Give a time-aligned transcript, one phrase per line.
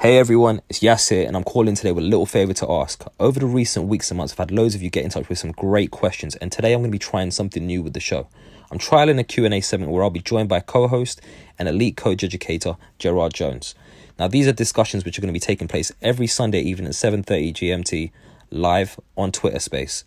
[0.00, 3.04] Hey everyone, it's Yasir and I'm calling today with a little favour to ask.
[3.20, 5.38] Over the recent weeks and months, I've had loads of you get in touch with
[5.38, 8.26] some great questions and today I'm going to be trying something new with the show.
[8.70, 11.20] I'm trialing a Q&A segment where I'll be joined by a co-host
[11.58, 13.74] and elite coach educator Gerard Jones.
[14.18, 16.94] Now these are discussions which are going to be taking place every Sunday evening at
[16.94, 18.10] 7:30 GMT
[18.50, 20.04] live on Twitter Space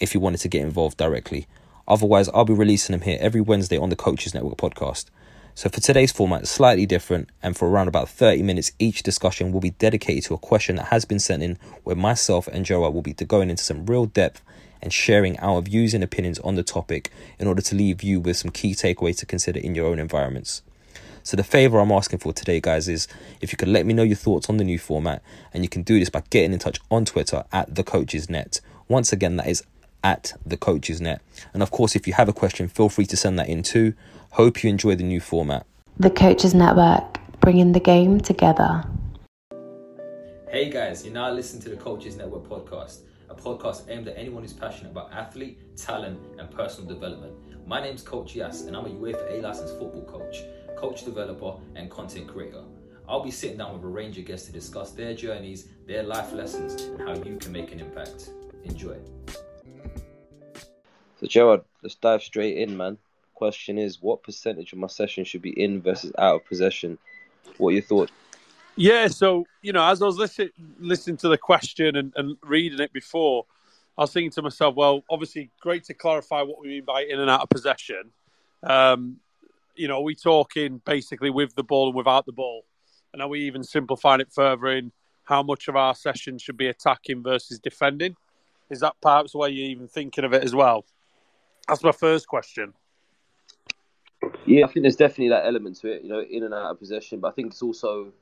[0.00, 1.46] if you wanted to get involved directly.
[1.86, 5.04] Otherwise, I'll be releasing them here every Wednesday on the Coaches Network podcast.
[5.58, 9.50] So for today's format, it's slightly different, and for around about 30 minutes, each discussion
[9.50, 12.94] will be dedicated to a question that has been sent in, where myself and Gerard
[12.94, 14.40] will be going into some real depth
[14.80, 17.10] and sharing our views and opinions on the topic
[17.40, 20.62] in order to leave you with some key takeaways to consider in your own environments.
[21.24, 23.08] So the favor I'm asking for today, guys, is
[23.40, 25.82] if you could let me know your thoughts on the new format, and you can
[25.82, 28.60] do this by getting in touch on Twitter at the Coaches Net.
[28.86, 29.64] Once again, that is
[30.04, 31.20] at the Coaches Net.
[31.52, 33.94] And of course, if you have a question, feel free to send that in too.
[34.38, 35.66] Hope you enjoy the new format.
[35.98, 38.84] The Coaches Network, bringing the game together.
[40.48, 44.44] Hey guys, you're now listening to the Coaches Network podcast, a podcast aimed at anyone
[44.44, 47.32] who's passionate about athlete, talent, and personal development.
[47.66, 50.44] My name's Coach Yas, and I'm a UEFA A licensed football coach,
[50.76, 52.62] coach developer, and content creator.
[53.08, 56.32] I'll be sitting down with a range of guests to discuss their journeys, their life
[56.32, 58.30] lessons, and how you can make an impact.
[58.62, 58.98] Enjoy.
[61.18, 62.98] So, Gerard, let's dive straight in, man.
[63.38, 66.98] Question is, what percentage of my session should be in versus out of possession?
[67.58, 68.10] What are your thoughts?
[68.74, 72.80] Yeah, so you know, as I was listening listening to the question and, and reading
[72.80, 73.46] it before,
[73.96, 77.20] I was thinking to myself, well, obviously, great to clarify what we mean by in
[77.20, 78.10] and out of possession.
[78.64, 79.18] Um,
[79.76, 82.64] you know, are we talking basically with the ball and without the ball?
[83.12, 84.90] And are we even simplifying it further in
[85.22, 88.16] how much of our session should be attacking versus defending?
[88.68, 90.84] Is that perhaps where you're even thinking of it as well?
[91.68, 92.74] That's my first question.
[94.48, 96.78] Yeah, I think there's definitely that element to it, you know, in and out of
[96.78, 97.20] possession.
[97.20, 98.12] But I think it's also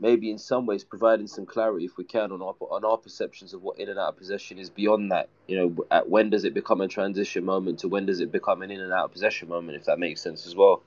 [0.00, 3.54] maybe in some ways providing some clarity, if we can, on our on our perceptions
[3.54, 4.70] of what in and out of possession is.
[4.70, 8.20] Beyond that, you know, at when does it become a transition moment to when does
[8.20, 10.82] it become an in and out of possession moment, if that makes sense as well.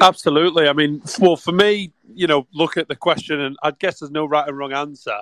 [0.00, 0.68] Absolutely.
[0.68, 4.10] I mean, well, for me, you know, look at the question, and I guess there's
[4.10, 5.18] no right and wrong answer,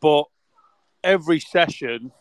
[0.00, 0.24] but
[1.02, 2.12] every session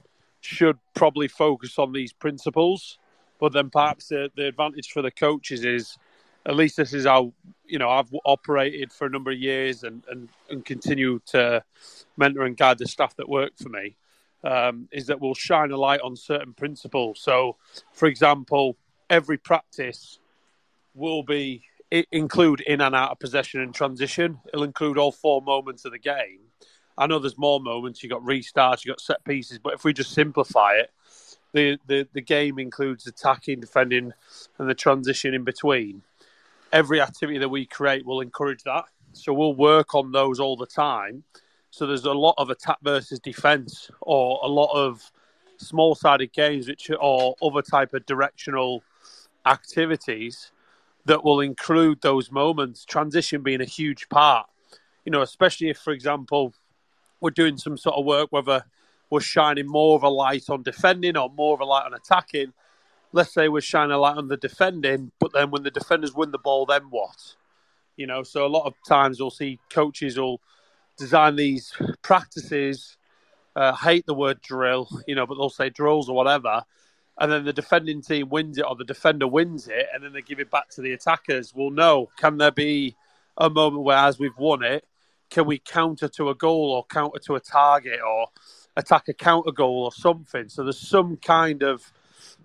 [0.42, 2.98] should probably focus on these principles.
[3.42, 5.98] But then perhaps the, the advantage for the coaches is
[6.46, 7.34] at least this is how
[7.66, 11.64] you know I've operated for a number of years and and, and continue to
[12.16, 13.98] mentor and guide the staff that work for me.
[14.44, 17.20] Um, is that we'll shine a light on certain principles.
[17.20, 17.58] So,
[17.94, 18.76] for example,
[19.08, 20.18] every practice
[20.96, 21.64] will be
[22.12, 24.40] include in and out of possession and transition.
[24.48, 26.40] It'll include all four moments of the game.
[26.98, 28.02] I know there's more moments.
[28.02, 30.92] You've got restarts, you've got set pieces, but if we just simplify it,
[31.54, 34.14] the, the, the game includes attacking, defending,
[34.58, 36.02] and the transition in between.
[36.72, 38.86] Every activity that we create will encourage that.
[39.14, 41.24] So we'll work on those all the time.
[41.70, 45.12] So there's a lot of attack versus defense, or a lot of
[45.58, 48.84] small-sided games, which or other type of directional
[49.46, 50.52] activities
[51.06, 52.86] that will include those moments.
[52.86, 54.48] Transition being a huge part.
[55.06, 56.54] You know, especially if, for example,
[57.20, 58.64] we're doing some sort of work, whether
[59.12, 62.54] we're shining more of a light on defending or more of a light on attacking.
[63.12, 66.32] Let's say we're shining a light on the defending, but then when the defenders win
[66.32, 67.36] the ball, then what?
[67.98, 70.42] You know, so a lot of times we'll see coaches will
[70.98, 72.98] design these practices.
[73.54, 76.64] Uh, hate the word drill, you know, but they'll say drills or whatever,
[77.20, 80.22] and then the defending team wins it or the defender wins it, and then they
[80.22, 81.54] give it back to the attackers.
[81.54, 82.96] Well, no, can there be
[83.38, 84.86] a moment where, as we've won it,
[85.30, 88.28] can we counter to a goal or counter to a target or
[88.76, 90.50] attack a counter goal or something.
[90.50, 91.92] So there's some kind of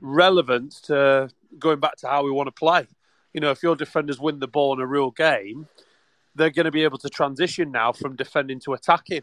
[0.00, 2.87] relevance to going back to how we want to play.
[3.32, 5.69] You know, if your defenders win the ball in a real game,
[6.34, 9.23] they're going to be able to transition now from defending to attacking.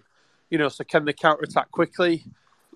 [0.50, 2.26] You know, so can they counter attack quickly?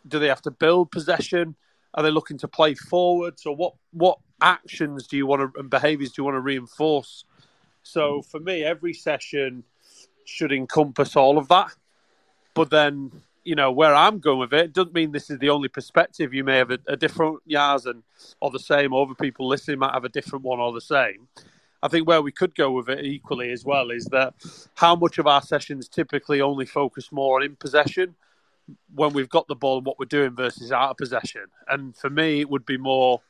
[0.07, 1.55] Do they have to build possession?
[1.93, 3.39] Are they looking to play forward?
[3.39, 7.25] So what what actions do you want to and behaviours do you want to reinforce?
[7.83, 9.63] So for me, every session
[10.25, 11.71] should encompass all of that.
[12.53, 13.11] But then
[13.47, 16.33] you know where I'm going with it doesn't mean this is the only perspective.
[16.33, 18.03] You may have a, a different Yaz and
[18.41, 18.91] or the same.
[18.91, 21.29] Or other people listening might have a different one or the same.
[21.81, 24.33] I think where we could go with it equally as well is that
[24.75, 28.15] how much of our sessions typically only focus more on in possession
[28.93, 31.45] when we've got the ball and what we're doing versus out of possession.
[31.69, 33.21] And for me, it would be more,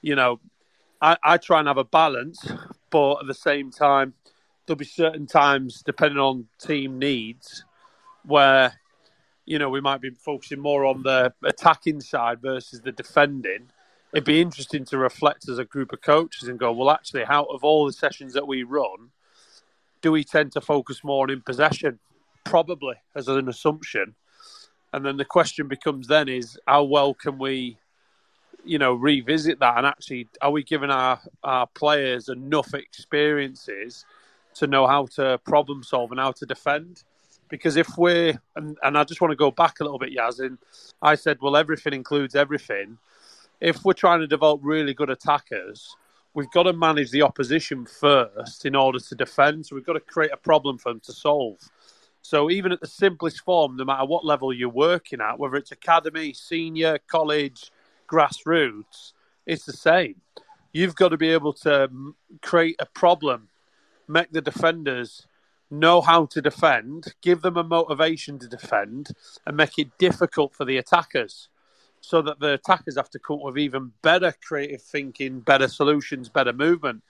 [0.00, 0.40] you know,
[1.02, 2.50] I, I try and have a balance,
[2.88, 4.14] but at the same time,
[4.64, 7.62] there'll be certain times, depending on team needs,
[8.24, 8.72] where
[9.46, 13.70] you know we might be focusing more on the attacking side versus the defending.
[14.12, 17.46] It'd be interesting to reflect as a group of coaches and go, well, actually, out
[17.48, 19.10] of all the sessions that we run,
[20.02, 22.00] do we tend to focus more on in possession?
[22.44, 24.16] Probably, as an assumption.
[24.92, 27.78] And then the question becomes then is how well can we,
[28.64, 34.04] you know, revisit that and actually are we giving our, our players enough experiences
[34.54, 37.04] to know how to problem solve and how to defend?
[37.50, 40.56] Because if we're and, and I just want to go back a little bit, Yazin,
[41.02, 42.98] I said, well, everything includes everything.
[43.60, 45.96] If we're trying to develop really good attackers,
[46.32, 49.66] we've got to manage the opposition first in order to defend.
[49.66, 51.58] So we've got to create a problem for them to solve.
[52.22, 55.72] So even at the simplest form, no matter what level you're working at, whether it's
[55.72, 57.72] academy, senior, college,
[58.08, 59.12] grassroots,
[59.46, 60.16] it's the same.
[60.72, 61.90] You've got to be able to
[62.42, 63.48] create a problem,
[64.06, 65.26] make the defenders
[65.70, 69.10] know how to defend, give them a motivation to defend,
[69.46, 71.48] and make it difficult for the attackers
[72.00, 76.28] so that the attackers have to come up with even better creative thinking, better solutions,
[76.28, 77.02] better movement.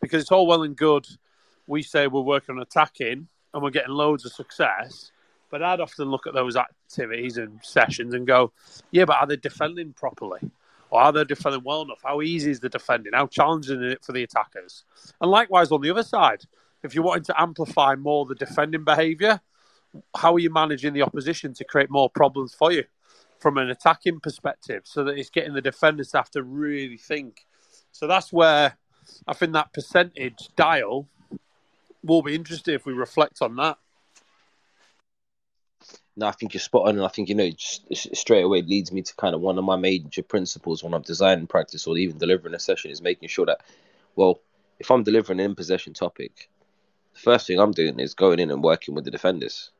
[0.00, 1.06] Because it's all well and good.
[1.66, 5.12] We say we're working on attacking, and we're getting loads of success.
[5.50, 8.52] But I'd often look at those activities and sessions and go,
[8.90, 10.40] yeah, but are they defending properly?
[10.90, 12.00] Or are they defending well enough?
[12.02, 13.12] How easy is the defending?
[13.14, 14.84] How challenging is it for the attackers?
[15.20, 16.44] And likewise on the other side,
[16.82, 19.40] if you're wanting to amplify more the defending behaviour,
[20.16, 22.84] how are you managing the opposition to create more problems for you
[23.38, 27.46] from an attacking perspective so that it's getting the defenders to have to really think?
[27.92, 28.76] So that's where
[29.26, 31.08] I think that percentage dial
[32.02, 33.78] will be interesting if we reflect on that.
[36.16, 38.90] No, I think you're spot on, and I think you know just straight away leads
[38.90, 42.18] me to kind of one of my major principles when I'm designing practice or even
[42.18, 43.60] delivering a session is making sure that,
[44.16, 44.40] well,
[44.80, 46.48] if I'm delivering an in possession topic,
[47.18, 49.70] first thing I'm doing is going in and working with the defenders,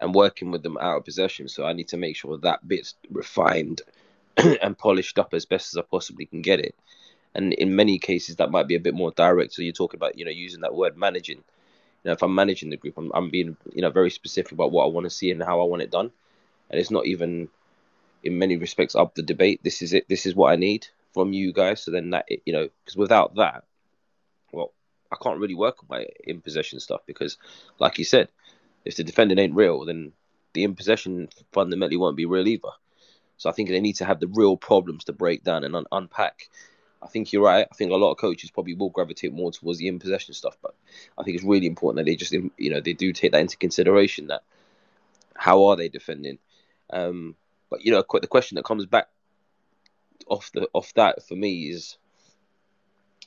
[0.00, 1.48] and working with them out of possession.
[1.48, 3.82] So I need to make sure that bit's refined
[4.36, 6.74] and polished up as best as I possibly can get it
[7.34, 9.52] and in many cases that might be a bit more direct.
[9.52, 11.38] So you're talking about you know using that word managing.
[11.38, 14.72] You know, if I'm managing the group, I'm, I'm being you know very specific about
[14.72, 16.10] what I want to see and how I want it done,
[16.70, 17.48] and it's not even
[18.24, 19.60] in many respects up the debate.
[19.62, 20.08] This is it.
[20.08, 21.82] This is what I need from you guys.
[21.82, 23.64] So then that you know because without that,
[25.10, 27.38] I can't really work on my in possession stuff because,
[27.78, 28.28] like you said,
[28.84, 30.12] if the defending ain't real, then
[30.52, 32.68] the in possession fundamentally won't be real either.
[33.36, 35.86] So I think they need to have the real problems to break down and un-
[35.92, 36.48] unpack
[37.02, 37.66] I think you're right.
[37.70, 40.56] I think a lot of coaches probably will gravitate more towards the in possession stuff,
[40.62, 40.74] but
[41.16, 43.56] I think it's really important that they just you know they do take that into
[43.56, 44.28] consideration.
[44.28, 44.42] That
[45.34, 46.38] how are they defending?
[46.90, 47.36] Um,
[47.70, 49.08] but you know, the question that comes back
[50.26, 51.96] off the off that for me is,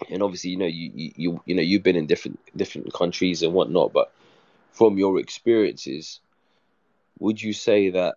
[0.09, 3.53] and obviously you know you you you know you've been in different different countries and
[3.53, 4.12] whatnot, but
[4.71, 6.19] from your experiences,
[7.19, 8.15] would you say that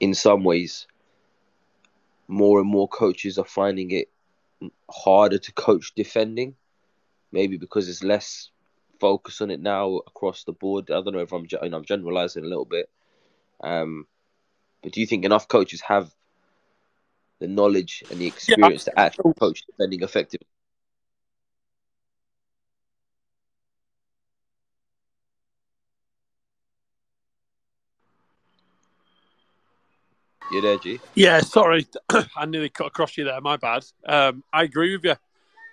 [0.00, 0.86] in some ways
[2.28, 4.08] more and more coaches are finding it
[4.90, 6.54] harder to coach defending,
[7.32, 8.50] maybe because there's less
[9.00, 10.90] focus on it now across the board.
[10.90, 12.90] I don't know if I'm I'm generalizing a little bit,
[13.62, 14.06] um,
[14.82, 16.12] but do you think enough coaches have
[17.40, 18.92] the knowledge and the experience yeah.
[18.94, 20.46] to actually coach defending effectively?
[30.50, 30.98] You there, G?
[31.14, 31.86] Yeah, sorry,
[32.36, 33.40] I nearly cut across you there.
[33.40, 33.84] My bad.
[34.06, 35.16] Um, I agree with you.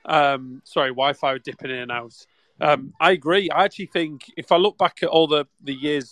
[0.05, 2.13] Um, sorry, Wi-Fi dipping in and out.
[2.59, 3.49] Um, I agree.
[3.49, 6.11] I actually think if I look back at all the the years,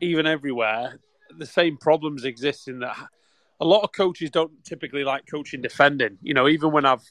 [0.00, 0.98] even everywhere,
[1.38, 2.96] the same problems exist in that
[3.60, 6.18] a lot of coaches don't typically like coaching defending.
[6.22, 7.04] You know, even when I've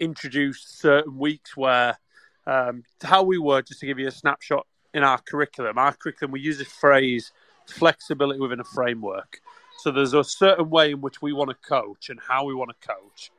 [0.00, 1.98] introduced certain weeks where
[2.46, 6.32] um, how we were, just to give you a snapshot in our curriculum, our curriculum
[6.32, 7.32] we use this phrase
[7.66, 9.40] flexibility within a framework.
[9.78, 12.70] So there's a certain way in which we want to coach and how we want
[12.70, 13.30] to coach.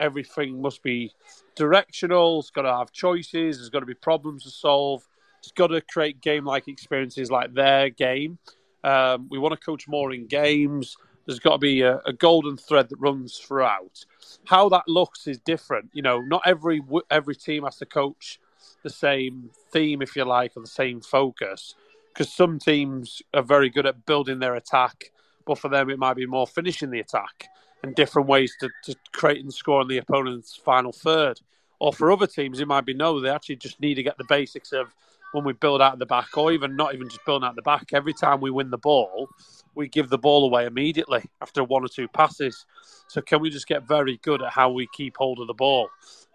[0.00, 1.12] Everything must be
[1.54, 2.40] directional.
[2.40, 3.58] It's got to have choices.
[3.58, 5.06] There's got to be problems to solve.
[5.38, 8.38] It's got to create game-like experiences like their game.
[8.82, 10.96] Um, we want to coach more in games.
[11.26, 14.04] There's got to be a, a, golden thread that runs throughout.
[14.44, 15.90] How that looks is different.
[15.92, 18.38] You know, not every every team has to coach
[18.82, 21.74] the same theme, if you like, or the same focus.
[22.12, 25.10] Because some teams are very good at building their attack
[25.46, 27.48] but for them it might be more finishing the attack
[27.82, 31.40] and different ways to, to create and score on the opponent's final third
[31.78, 34.24] Or for other teams, it might be no, they actually just need to get the
[34.28, 34.94] basics of
[35.34, 37.88] when we build out the back, or even not even just building out the back.
[37.92, 39.28] Every time we win the ball,
[39.74, 42.66] we give the ball away immediately after one or two passes.
[43.08, 45.88] So can we just get very good at how we keep hold of the ball?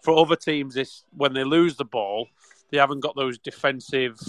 [0.03, 2.27] For other teams, it's when they lose the ball,
[2.71, 4.19] they haven't got those defensive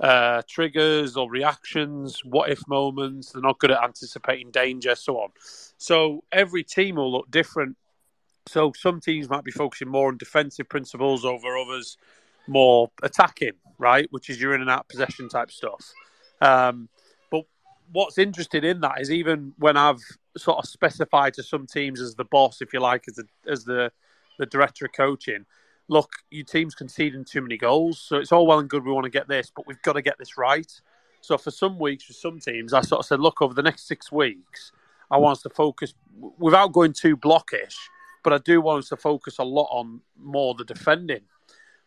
[0.00, 3.32] uh, triggers or reactions, what if moments.
[3.32, 5.32] They're not good at anticipating danger, so on.
[5.76, 7.76] So every team will look different.
[8.46, 11.98] So some teams might be focusing more on defensive principles over others,
[12.46, 14.08] more attacking, right?
[14.10, 15.92] Which is your in and out possession type stuff.
[16.40, 16.88] Um,
[17.30, 17.44] but
[17.92, 20.00] what's interesting in that is even when I've
[20.36, 23.64] sort of specified to some teams as the boss, if you like, as the as
[23.64, 23.90] the
[24.38, 25.44] the director of coaching,
[25.88, 28.00] look, your team's conceding too many goals.
[28.00, 30.02] So it's all well and good we want to get this, but we've got to
[30.02, 30.70] get this right.
[31.20, 33.88] So for some weeks, for some teams, I sort of said, look, over the next
[33.88, 34.70] six weeks,
[35.10, 35.94] I want us to focus
[36.38, 37.74] without going too blockish,
[38.22, 41.22] but I do want us to focus a lot on more the defending.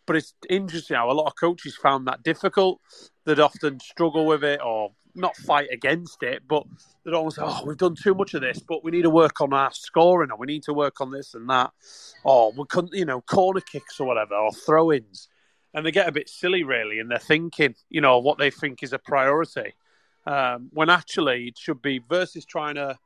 [0.05, 2.79] But it's interesting how a lot of coaches found that difficult.
[3.25, 6.63] They'd often struggle with it or not fight against it, but
[7.03, 9.41] they'd always say, "Oh, we've done too much of this, but we need to work
[9.41, 11.71] on our scoring, or we need to work on this and that,
[12.23, 15.27] or we couldn't, you know, corner kicks or whatever, or throw-ins."
[15.73, 18.83] And they get a bit silly, really, in their thinking, you know, what they think
[18.83, 19.73] is a priority,
[20.25, 22.97] um, when actually it should be versus trying to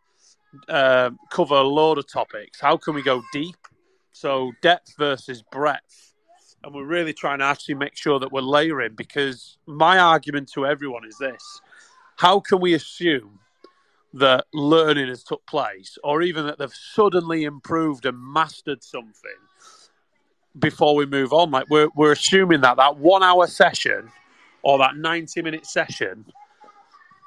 [0.70, 2.60] uh, cover a load of topics.
[2.60, 3.58] How can we go deep?
[4.14, 6.15] So depth versus breadth.
[6.66, 10.66] And we're really trying to actually make sure that we're layering because my argument to
[10.66, 11.62] everyone is this.
[12.16, 13.40] How can we assume
[14.16, 19.14] that learning has took place or even that they've suddenly improved and mastered something
[20.58, 21.52] before we move on?
[21.52, 24.10] Like we're, we're assuming that that one hour session
[24.64, 26.26] or that 90 minute session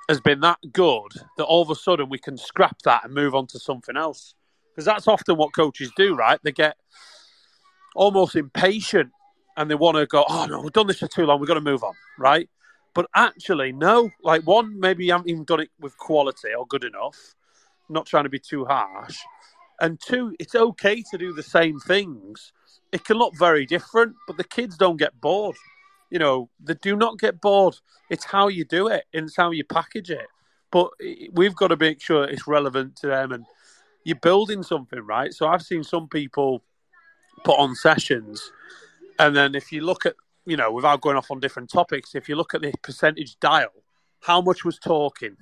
[0.09, 3.37] has been that good that all of a sudden we can scrap that and move
[3.37, 4.35] on to something else.
[4.73, 6.41] Because that's often what coaches do right?
[6.43, 6.77] They get
[7.95, 9.13] almost impatient
[9.59, 11.55] and they want to go oh no we've done this for too long we've got
[11.55, 12.49] to move on right
[12.99, 14.11] but actually, no.
[14.25, 17.37] Like one, maybe you haven't even done it with quality or good enough.
[17.89, 19.17] Not trying to be too harsh.
[19.81, 22.53] And two, it's okay to do the same things.
[22.91, 25.55] It can look very different, but the kids don't get bored.
[26.11, 27.77] You know, they do not get bored.
[28.11, 30.27] It's how you do it and it's how you package it.
[30.73, 30.91] But
[31.33, 33.45] we've got to make sure it's relevant to them and
[34.03, 35.33] you're building something, right?
[35.33, 36.65] So I've seen some people
[37.45, 38.51] put on sessions,
[39.19, 40.15] and then if you look at
[40.49, 43.85] you know, without going off on different topics, if you look at the percentage dial,
[44.23, 45.37] how much was talking,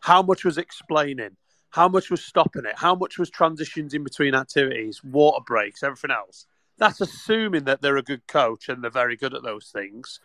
[0.00, 1.36] how much was explaining,
[1.70, 6.10] how much was stopping it, how much was transitions in between activities, water breaks, everything
[6.10, 6.46] else.
[6.76, 10.18] That's assuming that they're a good coach and they're very good at those things.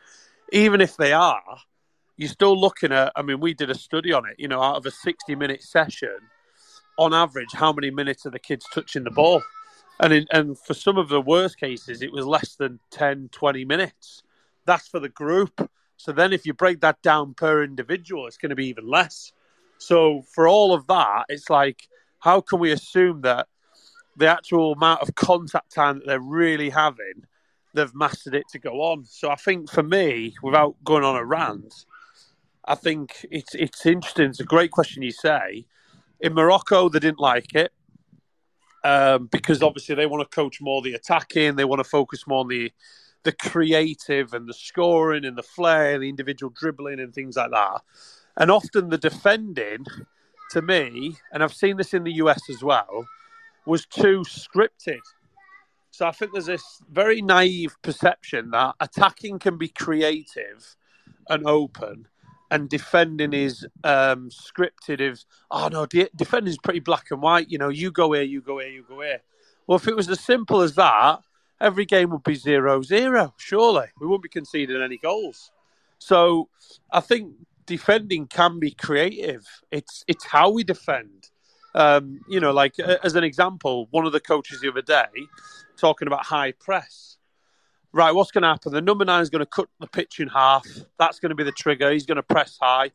[0.51, 1.59] Even if they are,
[2.17, 4.77] you're still looking at, I mean, we did a study on it, you know, out
[4.77, 6.17] of a 60 minute session,
[6.97, 9.43] on average, how many minutes are the kids touching the ball?
[9.99, 13.65] And in, and for some of the worst cases, it was less than 10, 20
[13.65, 14.23] minutes.
[14.65, 15.69] That's for the group.
[15.97, 19.31] So then if you break that down per individual, it's going to be even less.
[19.77, 21.87] So for all of that, it's like,
[22.19, 23.47] how can we assume that
[24.17, 27.25] the actual amount of contact time that they're really having,
[27.73, 29.05] they've mastered it to go on?
[29.05, 31.85] So I think for me, without going on a rant,
[32.65, 34.29] I think it's it's interesting.
[34.29, 35.65] It's a great question you say.
[36.21, 37.73] In Morocco, they didn't like it
[38.83, 42.41] um, because obviously they want to coach more the attacking, they want to focus more
[42.41, 42.71] on the
[43.23, 47.81] the creative and the scoring and the flair, the individual dribbling and things like that.
[48.35, 49.85] And often the defending,
[50.51, 53.07] to me, and I've seen this in the US as well,
[53.65, 54.99] was too scripted.
[55.91, 60.75] So I think there's this very naive perception that attacking can be creative
[61.29, 62.07] and open,
[62.53, 65.01] and defending is um, scripted.
[65.01, 67.49] Is oh no, de- defending is pretty black and white.
[67.49, 69.21] You know, you go here, you go here, you go here.
[69.65, 71.21] Well, if it was as simple as that,
[71.59, 73.33] every game would be zero zero.
[73.37, 75.51] Surely we wouldn't be conceding any goals.
[75.97, 76.49] So
[76.91, 77.33] I think
[77.65, 79.47] defending can be creative.
[79.71, 81.29] It's it's how we defend.
[81.75, 85.07] Um, you know, like as an example, one of the coaches the other day
[85.75, 87.17] talking about high press
[87.93, 88.73] right, what's going to happen?
[88.73, 90.65] The number nine is going to cut the pitch in half.
[90.99, 91.91] That's going to be the trigger.
[91.91, 92.91] He's going to press high,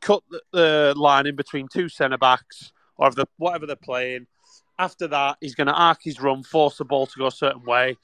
[0.00, 4.26] cut the, the line in between two centre backs or the, whatever they're playing.
[4.78, 7.64] After that, he's going to arc his run, force the ball to go a certain
[7.64, 7.96] way.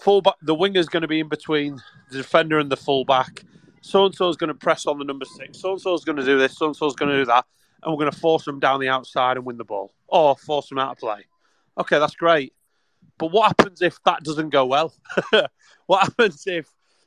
[0.00, 1.80] Fullback, the winger is going to be in between
[2.10, 3.44] the defender and the fullback.
[3.80, 5.60] So and so is going to press on the number six.
[5.60, 6.58] So and so is going to do this.
[6.58, 7.44] So and so is going to do that,
[7.82, 10.68] and we're going to force them down the outside and win the ball, or force
[10.68, 11.26] them out of play.
[11.78, 12.54] Okay, that's great.
[13.18, 14.94] But what happens if that doesn't go well?
[15.86, 16.66] what happens if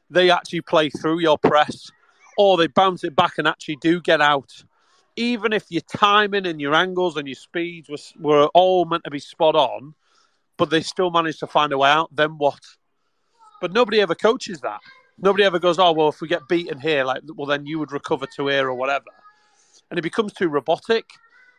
[0.09, 1.91] they actually play through your press
[2.37, 4.63] or they bounce it back and actually do get out?
[5.15, 9.11] Even if your timing and your angles and your speeds were, were all meant to
[9.11, 9.95] be spot on,
[10.57, 12.15] but they still manage to find a way out.
[12.15, 12.59] Then what?
[13.61, 14.81] But nobody ever coaches that.
[15.19, 17.91] Nobody ever goes, oh well, if we get beaten here, like well then you would
[17.91, 19.05] recover to here or whatever,
[19.89, 21.05] and it becomes too robotic.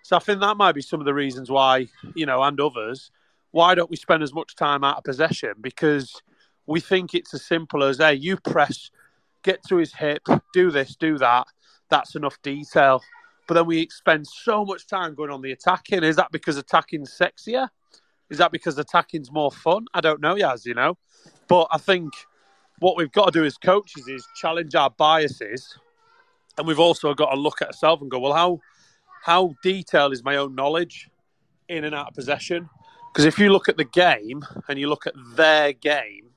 [0.03, 3.11] So I think that might be some of the reasons why you know, and others,
[3.51, 5.55] why don't we spend as much time out of possession?
[5.61, 6.21] Because
[6.67, 8.91] we think it's as simple as, hey, you press,
[9.43, 11.47] get to his hip, do this, do that.
[11.89, 13.03] That's enough detail.
[13.47, 16.05] But then we spend so much time going on the attacking.
[16.05, 17.69] Is that because attacking's sexier?
[18.29, 19.87] Is that because attacking's more fun?
[19.95, 20.99] I don't know, Yaz, you know.
[21.49, 22.13] But I think
[22.81, 25.79] what we've got to do as coaches is challenge our biases.
[26.59, 28.61] And we've also got to look at ourselves and go, well, how
[29.25, 31.09] how detailed is my own knowledge
[31.69, 32.69] in and out of possession?
[33.19, 36.31] Because if you look at the game and you look at their game,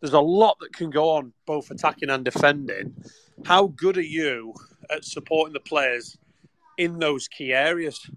[0.00, 2.94] there's a lot that can go on both attacking and defending.
[3.44, 4.54] How good are you
[4.88, 6.16] at supporting the players
[6.78, 8.10] in those key areas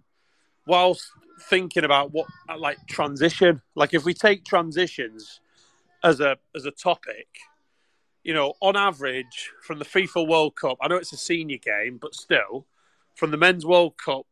[0.66, 1.04] whilst
[1.50, 3.62] thinking about what like transition?
[3.76, 5.42] Like if we take transitions
[6.02, 7.28] as a as a topic,
[8.24, 11.98] you know, on average from the FIFA World Cup, I know it's a senior game,
[12.02, 12.68] but still,
[13.16, 14.26] from the Men's World Cup,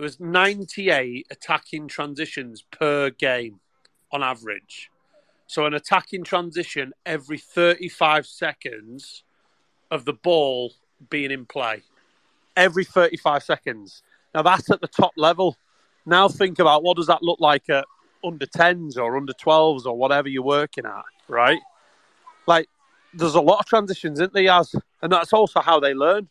[0.00, 3.60] there was 98 attacking transitions per game
[4.10, 4.90] on average.
[5.46, 9.24] So an attacking transition every 35 seconds
[9.90, 10.72] of the ball
[11.10, 11.82] being in play.
[12.56, 14.02] Every 35 seconds.
[14.34, 15.58] Now that's at the top level.
[16.06, 17.84] Now think about what does that look like at
[18.24, 21.60] under 10s or under 12s or whatever you're working at, right?
[22.46, 22.68] Like
[23.12, 26.30] there's a lot of transitions, isn't there, as and that's also how they learn.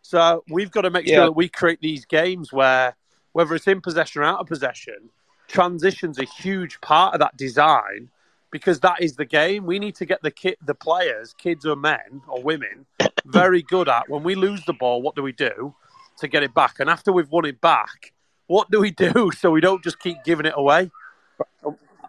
[0.00, 1.16] So we've got to make yeah.
[1.16, 2.96] sure that we create these games where
[3.32, 5.10] whether it's in possession or out of possession,
[5.48, 8.08] transition's a huge part of that design
[8.50, 9.66] because that is the game.
[9.66, 12.86] We need to get the kid, the players, kids or men or women,
[13.24, 15.02] very good at when we lose the ball.
[15.02, 15.74] What do we do
[16.18, 16.80] to get it back?
[16.80, 18.12] And after we've won it back,
[18.46, 20.90] what do we do so we don't just keep giving it away?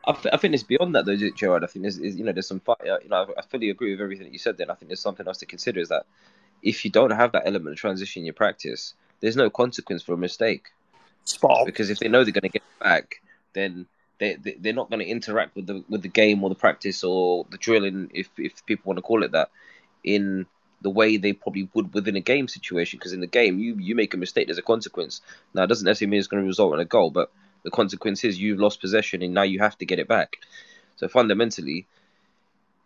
[0.08, 1.64] I, th- I think it's beyond that though, Gerard.
[1.64, 2.82] I think there's, you know there's some fight.
[2.82, 4.58] Uh, you know I fully agree with everything that you said.
[4.58, 6.06] Then I think there's something else to consider is that
[6.64, 10.14] if you don't have that element of transition in your practice, there's no consequence for
[10.14, 10.70] a mistake.
[11.26, 11.66] Spot.
[11.66, 13.22] Because if they know they're going to get back,
[13.54, 13.88] then
[14.20, 17.04] they, they are not going to interact with the with the game or the practice
[17.04, 19.50] or the drilling, if if people want to call it that,
[20.04, 20.46] in
[20.82, 22.98] the way they probably would within a game situation.
[23.00, 25.22] Because in the game, you you make a mistake, there's a consequence.
[25.54, 27.32] Now, it doesn't necessarily mean it's going to result in a goal, but
[27.64, 30.38] the consequence is you've lost possession and now you have to get it back.
[30.96, 31.88] So fundamentally,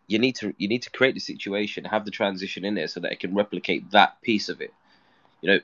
[0.08, 3.00] you need to you need to create the situation, have the transition in there so
[3.02, 4.74] that it can replicate that piece of it.
[5.42, 5.60] You know,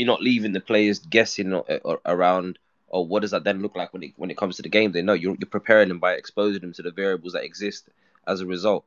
[0.00, 1.60] you're not leaving the players guessing
[2.06, 2.58] around
[2.88, 4.92] or what does that then look like when it when it comes to the game?
[4.92, 7.86] They know you're you're preparing them by exposing them to the variables that exist
[8.26, 8.86] as a result.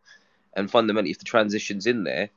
[0.55, 2.31] And fundamentally, if the transition's in there,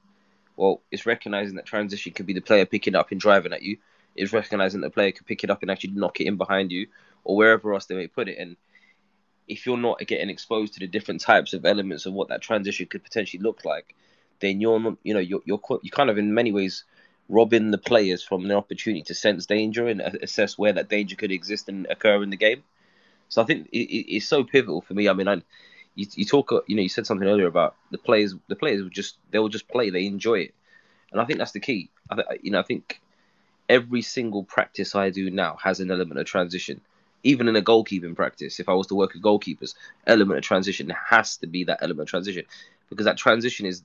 [0.57, 3.79] well, it's recognizing that transition could be the player picking up and driving at you.
[4.15, 6.87] It's recognizing the player could pick it up and actually knock it in behind you,
[7.25, 8.37] or wherever else they may put it.
[8.39, 8.57] And
[9.49, 12.87] if you're not getting exposed to the different types of elements of what that transition
[12.87, 13.95] could potentially look like,
[14.41, 16.85] then you're not, you know, you're you're, you're kind of in many ways
[17.29, 21.33] robbing the players from the opportunity to sense danger and assess where that danger could
[21.33, 22.63] exist and occur in the game.
[23.29, 25.09] So I think it, it, it's so pivotal for me.
[25.09, 25.43] I mean, I,
[25.95, 28.35] you, you talk, you know, you said something earlier about the players.
[28.49, 29.91] The players will just they will just play.
[29.91, 30.55] They enjoy it,
[31.11, 31.91] and I think that's the key.
[32.11, 33.01] I, you know, I think
[33.69, 36.81] every single practice I do now has an element of transition.
[37.23, 39.75] Even in a goalkeeping practice, if I was to work with goalkeepers,
[40.07, 42.45] element of transition has to be that element of transition
[42.89, 43.83] because that transition is,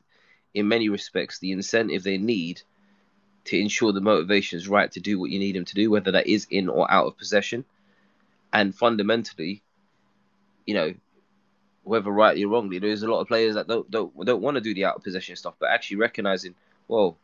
[0.53, 2.61] in many respects, the incentive they need
[3.45, 6.11] to ensure the motivation is right to do what you need him to do, whether
[6.11, 7.65] that is in or out of possession.
[8.53, 9.61] And fundamentally,
[10.65, 10.93] you know,
[11.83, 14.61] whether rightly or wrongly, there's a lot of players that don't don't don't want to
[14.61, 16.53] do the out of possession stuff, but actually recognizing,
[16.87, 17.17] well,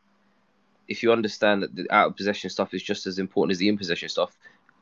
[0.87, 3.69] if you understand that the out of possession stuff is just as important as the
[3.69, 4.35] in possession stuff,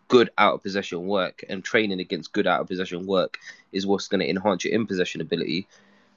[0.07, 3.39] good out of possession work and training against good out of possession work
[3.71, 5.67] is what's going to enhance your in possession ability.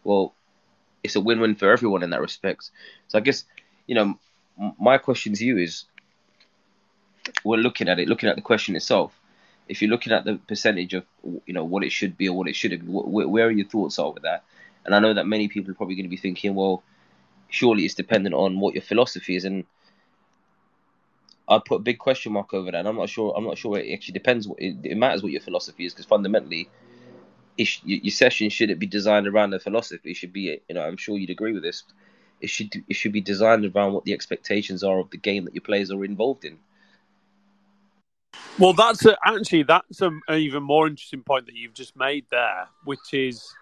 [0.04, 0.34] Well,
[1.02, 2.70] it's a win win for everyone in that respect.
[3.08, 3.44] So I guess
[3.86, 4.18] you know
[4.78, 5.84] my question to you is
[7.44, 9.18] we're looking at it, looking at the question itself.
[9.68, 11.04] If you're looking at the percentage of
[11.46, 13.66] you know what it should be or what it should have, where, where are your
[13.66, 14.44] thoughts with that?
[14.84, 16.82] And I know that many people are probably going to be thinking, well,
[17.48, 19.64] surely it's dependent on what your philosophy is, and
[21.46, 22.78] I'd put a big question mark over that.
[22.78, 23.34] And I'm not sure.
[23.36, 24.48] I'm not sure it actually depends.
[24.48, 26.68] What, it, it matters what your philosophy is because fundamentally,
[27.58, 30.12] it, your session should it be designed around the philosophy?
[30.12, 31.84] It should be, you know, I'm sure you'd agree with this
[32.40, 35.54] it should it should be designed around what the expectations are of the game that
[35.54, 36.58] your players are involved in.
[38.58, 42.26] Well, that's a, actually that's a, an even more interesting point that you've just made
[42.30, 43.54] there, which is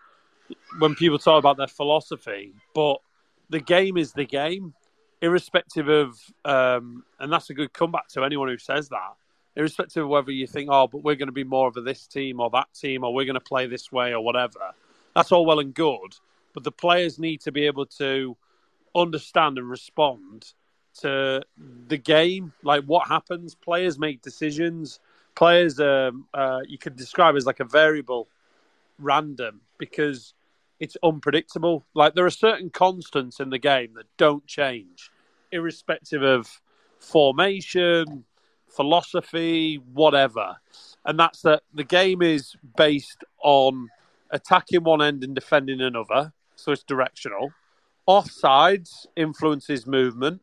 [0.78, 2.98] when people talk about their philosophy, but
[3.50, 4.74] the game is the game,
[5.20, 9.14] irrespective of, um, and that's a good comeback to anyone who says that.
[9.56, 12.06] irrespective of whether you think, oh, but we're going to be more of a this
[12.06, 14.72] team or that team, or we're going to play this way or whatever.
[15.14, 16.14] That's all well and good,
[16.52, 18.36] but the players need to be able to
[18.96, 20.52] understand and respond
[21.00, 21.42] to
[21.88, 23.54] the game, like what happens.
[23.54, 25.00] Players make decisions.
[25.34, 28.28] Players, um, uh, you could describe as like a variable,
[28.98, 30.32] random because
[30.80, 31.84] it's unpredictable.
[31.94, 35.10] Like there are certain constants in the game that don't change,
[35.52, 36.60] irrespective of
[36.98, 38.24] formation,
[38.68, 40.56] philosophy, whatever.
[41.04, 43.88] And that's that the game is based on
[44.30, 47.52] attacking one end and defending another, so it's directional.
[48.08, 50.40] Offsides influences movement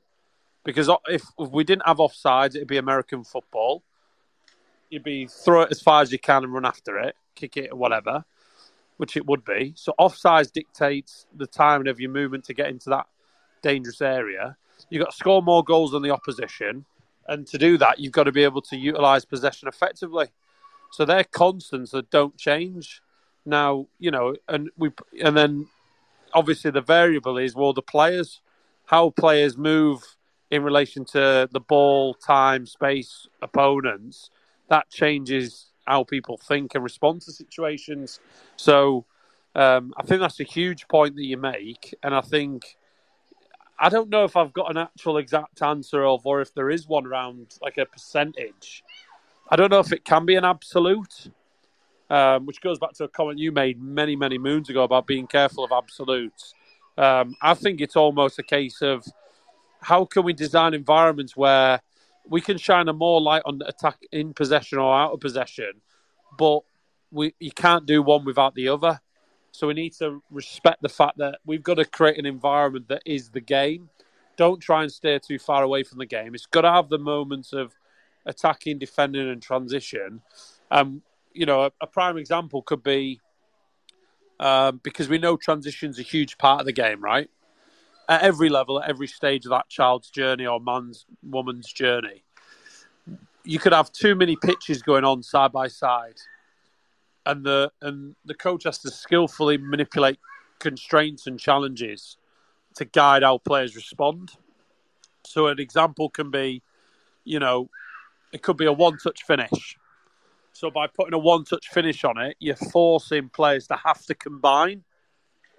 [0.64, 3.84] because if, if we didn't have offsides, it'd be American football.
[4.90, 7.72] You'd be throw it as far as you can and run after it, kick it
[7.72, 8.24] or whatever,
[8.98, 9.74] which it would be.
[9.76, 13.08] So offsides dictates the timing of your movement to get into that
[13.62, 14.56] dangerous area.
[14.90, 16.86] You've got to score more goals than the opposition,
[17.28, 20.28] and to do that, you've got to be able to utilise possession effectively.
[20.92, 23.02] So they're constants that don't change.
[23.46, 25.68] Now, you know, and we and then
[26.34, 28.42] obviously the variable is well the players,
[28.86, 30.02] how players move
[30.52, 34.30] in relation to the ball, time, space, opponents.
[34.70, 38.20] That changes how people think and respond to situations.
[38.56, 39.06] So
[39.56, 42.78] um, I think that's a huge point that you make, and I think
[43.80, 46.88] I don't know if I've got an actual exact answer of, or if there is
[46.88, 48.84] one around like a percentage.
[49.50, 51.32] I don't know if it can be an absolute,
[52.14, 55.26] um, which goes back to a comment you made many, many moons ago about being
[55.26, 56.54] careful of absolutes.
[56.96, 59.04] Um, I think it's almost a case of
[59.82, 61.82] how can we design environments where
[62.30, 65.82] we can shine a more light on attack in possession or out of possession,
[66.38, 66.60] but
[67.10, 69.02] we you can't do one without the other.
[69.52, 73.02] So we need to respect the fact that we've got to create an environment that
[73.08, 73.90] is the game.
[74.38, 76.36] Don't try and stay too far away from the game.
[76.36, 77.74] It's got to have the moments of
[78.28, 80.22] attacking, defending, and transition.
[80.70, 81.02] Um,
[81.34, 83.20] you know, a, a prime example could be
[84.40, 87.30] um, because we know transition's a huge part of the game, right?
[88.10, 92.24] At every level, at every stage of that child's journey or man's, woman's journey,
[93.44, 96.16] you could have too many pitches going on side by side
[97.26, 100.20] and the and the coach has to skillfully manipulate
[100.60, 102.18] constraints and challenges
[102.76, 104.32] to guide how players respond.
[105.26, 106.62] So an example can be,
[107.24, 107.70] you know,
[108.34, 109.78] it could be a one-touch finish.
[110.64, 114.86] So by putting a one-touch finish on it, you're forcing players to have to combine,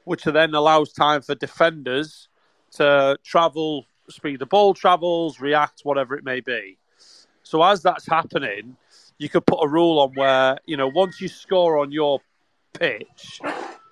[0.04, 2.30] which then allows time for defenders
[2.76, 6.78] to travel, speed the ball travels, react, whatever it may be.
[7.42, 8.78] So as that's happening,
[9.18, 12.20] you could put a rule on where you know once you score on your
[12.72, 13.42] pitch,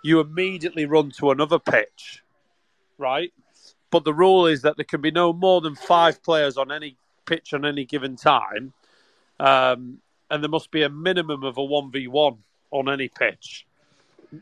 [0.03, 2.23] you immediately run to another pitch,
[2.97, 3.35] right?
[3.91, 6.97] But the rule is that there can be no more than five players on any
[7.27, 8.73] pitch on any given time,
[9.39, 9.99] um,
[10.33, 12.39] and there must be a minimum of a one v one
[12.71, 13.67] on any pitch.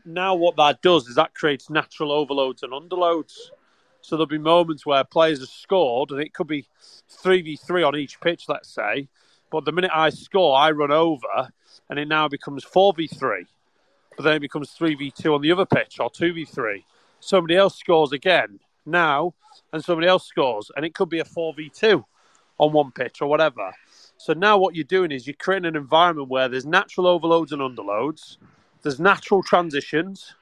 [0.05, 3.33] Now, what that does is that creates natural overloads and underloads.
[3.99, 6.65] So there'll be moments where players have scored, and it could be
[7.09, 9.09] three v three on each pitch, let's say,
[9.51, 11.51] but the minute I score, I run over,
[11.89, 13.45] and it now becomes 4v3.
[14.15, 16.83] But then it becomes 3v2 on the other pitch, or 2v3.
[17.19, 19.33] Somebody else scores again now,
[19.73, 22.03] and somebody else scores, and it could be a 4v2
[22.57, 23.73] on one pitch or whatever.
[24.23, 27.61] So now what you're doing is you're creating an environment where there's natural overloads and
[27.61, 28.37] underloads,
[28.83, 30.35] there's natural transitions,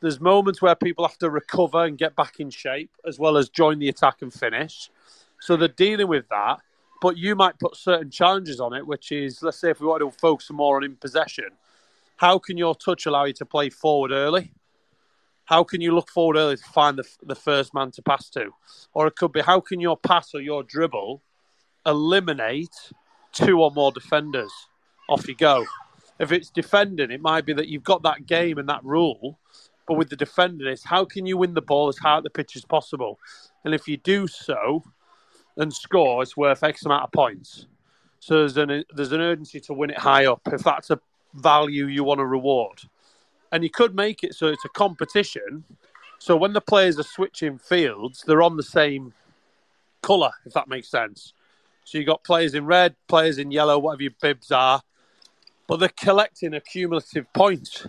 [0.00, 3.48] there's moments where people have to recover and get back in shape, as well as
[3.48, 4.90] join the attack and finish.
[5.40, 6.60] So they're dealing with that
[7.00, 10.00] but you might put certain challenges on it, which is, let's say, if we want
[10.00, 11.50] to focus more on in possession,
[12.16, 14.52] how can your touch allow you to play forward early?
[15.44, 18.50] How can you look forward early to find the, the first man to pass to?
[18.94, 21.22] Or it could be, how can your pass or your dribble
[21.84, 22.74] eliminate
[23.36, 24.52] two or more defenders?
[25.08, 25.64] Off you go.
[26.18, 29.38] If it's defending, it might be that you've got that game and that rule,
[29.86, 32.30] but with the defending, it's how can you win the ball as high at the
[32.30, 33.18] pitch as possible?
[33.64, 34.82] And if you do so,
[35.56, 37.66] and score, it's worth X amount of points.
[38.20, 41.00] So there's an there's an urgency to win it high up if that's a
[41.34, 42.82] value you want to reward.
[43.52, 45.64] And you could make it so it's a competition.
[46.18, 49.12] So when the players are switching fields, they're on the same
[50.02, 51.32] colour, if that makes sense.
[51.86, 54.82] So you've got players in red, players in yellow, whatever your bibs are,
[55.68, 57.86] but they're collecting accumulative points.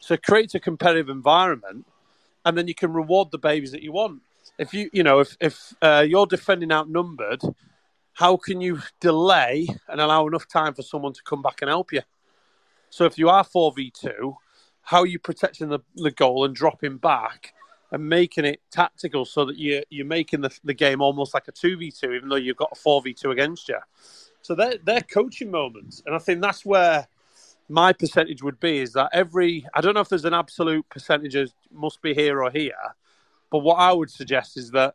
[0.00, 1.86] So it creates a competitive environment,
[2.44, 4.20] and then you can reward the babies that you want
[4.58, 7.42] if you you know if if uh, you're defending outnumbered,
[8.14, 11.92] how can you delay and allow enough time for someone to come back and help
[11.92, 12.02] you?
[12.90, 14.36] So if you are four v two,
[14.82, 17.54] how are you protecting the, the goal and dropping back
[17.90, 21.52] and making it tactical so that you you're making the the game almost like a
[21.52, 23.78] two v two, even though you've got a four v two against you.
[24.42, 26.02] So they're, they're coaching moments.
[26.06, 27.06] And I think that's where
[27.68, 31.34] my percentage would be is that every, I don't know if there's an absolute percentage
[31.34, 32.72] of must be here or here,
[33.50, 34.94] but what I would suggest is that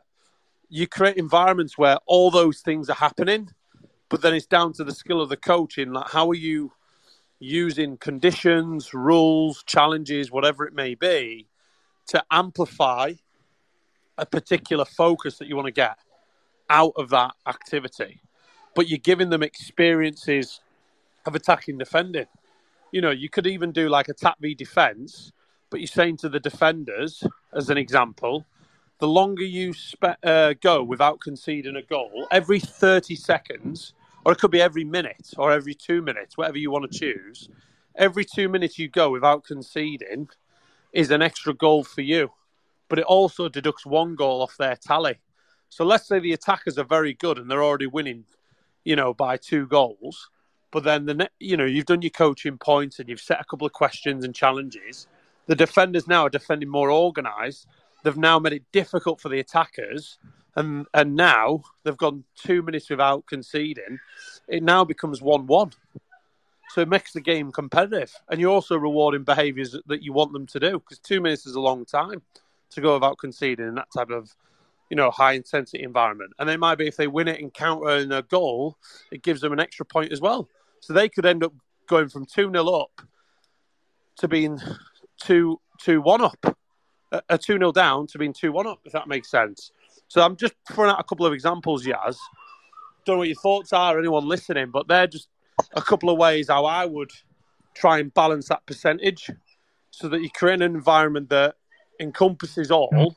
[0.68, 3.50] you create environments where all those things are happening,
[4.08, 5.92] but then it's down to the skill of the coaching.
[5.92, 6.72] Like, how are you
[7.38, 11.46] using conditions, rules, challenges, whatever it may be,
[12.08, 13.14] to amplify
[14.16, 15.96] a particular focus that you want to get
[16.70, 18.20] out of that activity?
[18.74, 20.60] But you're giving them experiences
[21.26, 22.26] of attacking, defending.
[22.92, 25.32] You know, you could even do like attack v defense,
[25.70, 28.44] but you're saying to the defenders, as an example,
[28.98, 33.92] the longer you spe- uh, go without conceding a goal, every 30 seconds,
[34.24, 37.48] or it could be every minute or every two minutes, whatever you want to choose,
[37.96, 40.28] every two minutes you go without conceding
[40.94, 42.30] is an extra goal for you.
[42.88, 45.18] But it also deducts one goal off their tally.
[45.68, 48.24] So let's say the attackers are very good and they're already winning,
[48.84, 50.30] you know, by two goals.
[50.70, 53.66] But then the you know you've done your coaching points and you've set a couple
[53.66, 55.06] of questions and challenges.
[55.46, 57.66] The defenders now are defending more organised.
[58.02, 60.18] They've now made it difficult for the attackers,
[60.56, 63.98] and and now they've gone two minutes without conceding.
[64.48, 65.72] It now becomes one-one.
[66.74, 70.44] So it makes the game competitive, and you're also rewarding behaviours that you want them
[70.48, 72.20] to do because two minutes is a long time
[72.70, 74.34] to go without conceding in that type of,
[74.90, 76.32] you know, high intensity environment.
[76.36, 78.76] And they might be if they win it and counter in a goal,
[79.12, 80.48] it gives them an extra point as well.
[80.80, 81.52] So they could end up
[81.86, 83.02] going from two 0 up
[84.16, 84.58] to being
[85.22, 86.58] two two one up,
[87.28, 88.80] a two 0 down to being two one up.
[88.84, 89.70] If that makes sense.
[90.08, 92.16] So I'm just throwing out a couple of examples, Yaz.
[93.06, 95.28] Don't know what your thoughts are, anyone listening, but they're just
[95.72, 97.12] a couple of ways how I would
[97.74, 99.30] try and balance that percentage
[99.90, 101.56] so that you create an environment that
[102.00, 103.14] encompasses all, mm-hmm.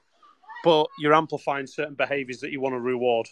[0.63, 3.27] but you're amplifying certain behaviours that you want to reward.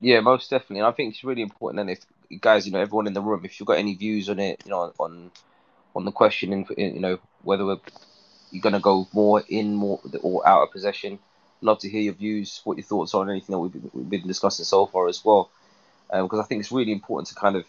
[0.00, 0.80] Yeah, most definitely.
[0.80, 1.80] And I think it's really important.
[1.80, 2.00] And if
[2.40, 4.70] guys, you know, everyone in the room, if you've got any views on it, you
[4.70, 5.30] know, on
[5.94, 7.78] on the question, in, you know, whether we're
[8.52, 11.18] you're going to go more in, more or out of possession.
[11.62, 14.10] Love to hear your views, what your thoughts are on anything that we've been, we've
[14.10, 15.50] been discussing so far as well,
[16.12, 17.64] because um, I think it's really important to kind of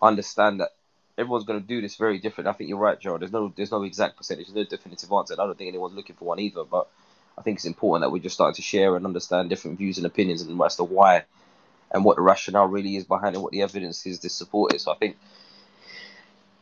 [0.00, 0.70] understand that
[1.18, 2.48] everyone's going to do this very different.
[2.48, 3.18] I think you're right, Joe.
[3.18, 5.34] There's no there's no exact percentage, there's no definitive answer.
[5.34, 6.64] I don't think anyone's looking for one either.
[6.64, 6.88] But
[7.36, 10.06] I think it's important that we just start to share and understand different views and
[10.06, 11.24] opinions and as to why
[11.90, 14.80] and what the rationale really is behind it, what the evidence is to support it.
[14.80, 15.16] So I think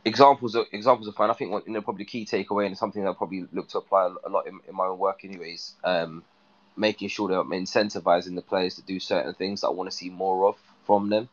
[0.03, 1.29] examples of examples are fine.
[1.29, 3.77] I think you know probably the key takeaway and something that I probably look to
[3.77, 5.73] apply a lot in, in my own work, anyways.
[5.83, 6.23] Um,
[6.75, 9.95] making sure that I'm incentivizing the players to do certain things that I want to
[9.95, 10.55] see more of
[10.87, 11.29] from them,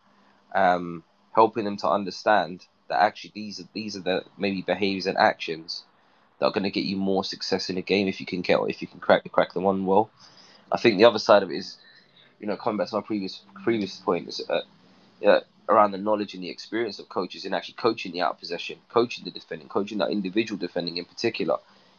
[0.55, 5.17] um, helping them to understand that actually these are these are the maybe behaviors and
[5.17, 5.85] actions
[6.39, 8.59] that are going to get you more success in a game if you can get
[8.69, 10.11] if you can crack crack the one well.
[10.73, 11.79] I think the other side of it is,
[12.41, 14.63] you know, coming back to my previous previous point is uh,
[15.21, 18.79] yeah, around the knowledge and the experience of coaches and actually coaching the out possession,
[18.91, 21.57] coaching the defending, coaching that individual defending in particular,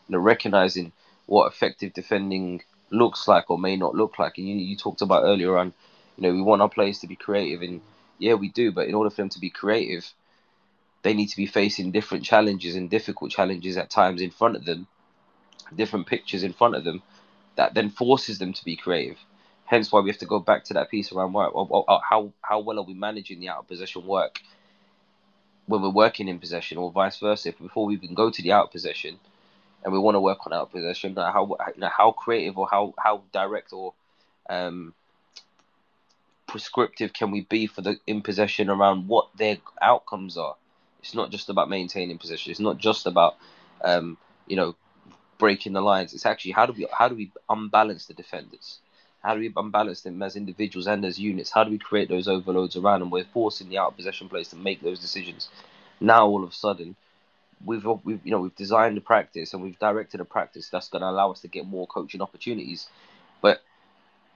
[0.07, 0.91] you know, recognizing
[1.25, 4.37] what effective defending looks like or may not look like.
[4.37, 5.73] And you, you talked about earlier on,
[6.17, 7.81] you know, we want our players to be creative, and
[8.19, 8.71] yeah, we do.
[8.71, 10.11] But in order for them to be creative,
[11.03, 14.65] they need to be facing different challenges and difficult challenges at times in front of
[14.65, 14.87] them,
[15.75, 17.01] different pictures in front of them,
[17.55, 19.17] that then forces them to be creative.
[19.65, 21.53] Hence why we have to go back to that piece around work.
[21.53, 24.39] How how well are we managing the out of possession work
[25.65, 27.49] when we're working in possession, or vice versa?
[27.49, 29.19] If before we even go to the out of possession,
[29.83, 31.57] and we want to work on out possession, how
[31.91, 33.93] how creative or how how direct or
[34.49, 34.93] um,
[36.55, 40.55] prescriptive can we be for the in possession around what their outcomes are?
[41.01, 42.49] It's not just about maintaining possession.
[42.49, 43.35] It's not just about
[43.83, 44.73] um, you know
[45.37, 46.13] breaking the lines.
[46.13, 48.79] It's actually how do we how do we unbalance the defenders?
[49.21, 51.51] How do we unbalance them as individuals and as units?
[51.51, 53.09] How do we create those overloads around them?
[53.09, 55.49] We're forcing the out of possession players to make those decisions.
[55.99, 56.95] Now all of a sudden,
[57.65, 61.01] we've we've you know we've designed a practice and we've directed a practice that's going
[61.01, 62.87] to allow us to get more coaching opportunities.
[63.41, 63.61] But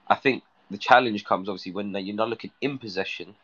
[0.06, 3.34] I think the challenge comes obviously when you're not looking in possession.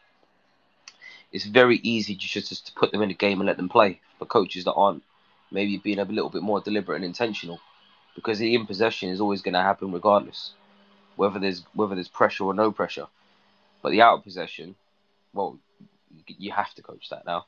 [1.33, 4.01] It's very easy just, just to put them in a game and let them play.
[4.19, 5.03] For coaches that aren't
[5.51, 7.61] maybe being a little bit more deliberate and intentional,
[8.15, 10.53] because the in possession is always going to happen regardless
[11.17, 13.07] whether there's whether there's pressure or no pressure.
[13.83, 14.77] But the out of possession,
[15.33, 15.59] well,
[16.27, 17.47] you have to coach that now.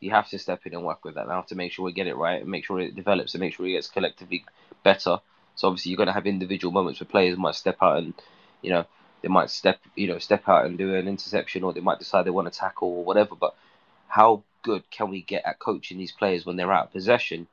[0.00, 2.06] You have to step in and work with that now to make sure we get
[2.06, 4.44] it right and make sure it develops and make sure it gets collectively
[4.82, 5.20] better.
[5.56, 8.14] So obviously you're going to have individual moments where players might step out and,
[8.60, 8.84] you know,
[9.24, 12.26] they might step, you know, step out and do an interception or they might decide
[12.26, 13.34] they want to tackle or whatever.
[13.34, 13.56] But
[14.06, 17.46] how good can we get at coaching these players when they're out of possession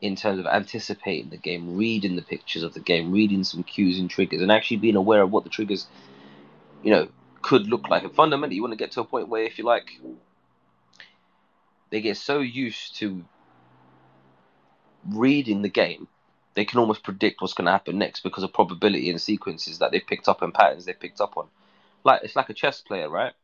[0.00, 4.00] in terms of anticipating the game, reading the pictures of the game, reading some cues
[4.00, 5.86] and triggers, and actually being aware of what the triggers,
[6.82, 7.06] you know,
[7.42, 8.02] could look like.
[8.02, 10.00] And fundamentally, you want to get to a point where, if you like,
[11.90, 13.24] they get so used to
[15.08, 16.08] reading the game,
[16.56, 19.92] they can almost predict what's going to happen next because of probability and sequences that
[19.92, 21.46] they've picked up and patterns they've picked up on.
[22.02, 23.34] Like it's like a chess player, right?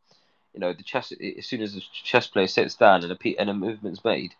[0.54, 3.50] You know, the chess as soon as the chess player sits down and a and
[3.50, 4.34] a movement's made,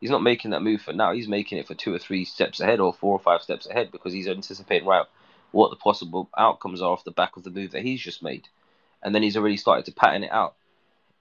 [0.00, 1.12] he's not making that move for now.
[1.12, 3.92] He's making it for two or three steps ahead or four or five steps ahead
[3.92, 5.06] because he's anticipating right
[5.52, 8.48] what the possible outcomes are off the back of the move that he's just made,
[9.02, 10.54] and then he's already started to pattern it out.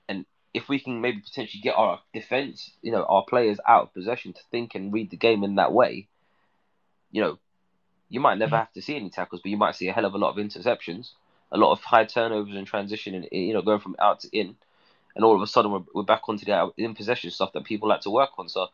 [0.08, 3.94] And if we can maybe potentially get our defense, you know, our players out of
[3.94, 6.08] possession to think and read the game in that way,
[7.16, 7.40] you know,
[8.10, 8.58] you might never mm-hmm.
[8.58, 10.46] have to see any tackles, but you might see a hell of a lot of
[10.46, 11.12] interceptions,
[11.50, 14.58] a lot of high turnovers and transition, and you know, going from out to in,
[15.16, 17.88] and all of a sudden we're, we're back onto the in possession stuff that people
[17.88, 18.50] like to work on.
[18.50, 18.68] So,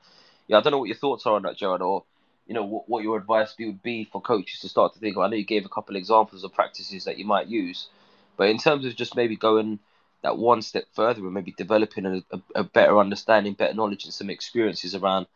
[0.48, 2.04] yeah, I don't know what your thoughts are on that, Gerard, or
[2.48, 5.16] you know, what, what your advice would be for coaches to start to think.
[5.18, 7.90] I know you gave a couple examples of practices that you might use,
[8.38, 9.78] but in terms of just maybe going
[10.24, 14.14] that one step further and maybe developing a, a, a better understanding, better knowledge, and
[14.14, 15.28] some experiences around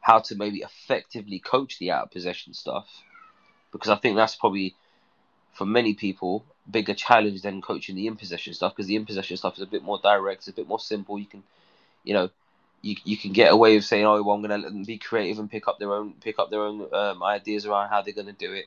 [0.00, 2.88] how to maybe effectively coach the out of possession stuff,
[3.72, 4.74] because I think that's probably
[5.52, 9.36] for many people bigger challenge than coaching the in possession stuff because the in possession
[9.36, 11.18] stuff is a bit more direct, it's a bit more simple.
[11.18, 11.42] You can,
[12.04, 12.30] you know,
[12.82, 15.50] you you can get away with saying, "Oh, well, I'm going to be creative and
[15.50, 18.32] pick up their own pick up their own um, ideas around how they're going to
[18.32, 18.66] do it."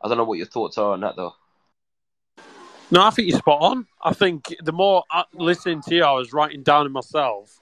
[0.00, 1.34] I don't know what your thoughts are on that, though.
[2.90, 3.86] No, I think you're spot on.
[4.02, 7.60] I think the more I, listening to you, I was writing down in myself.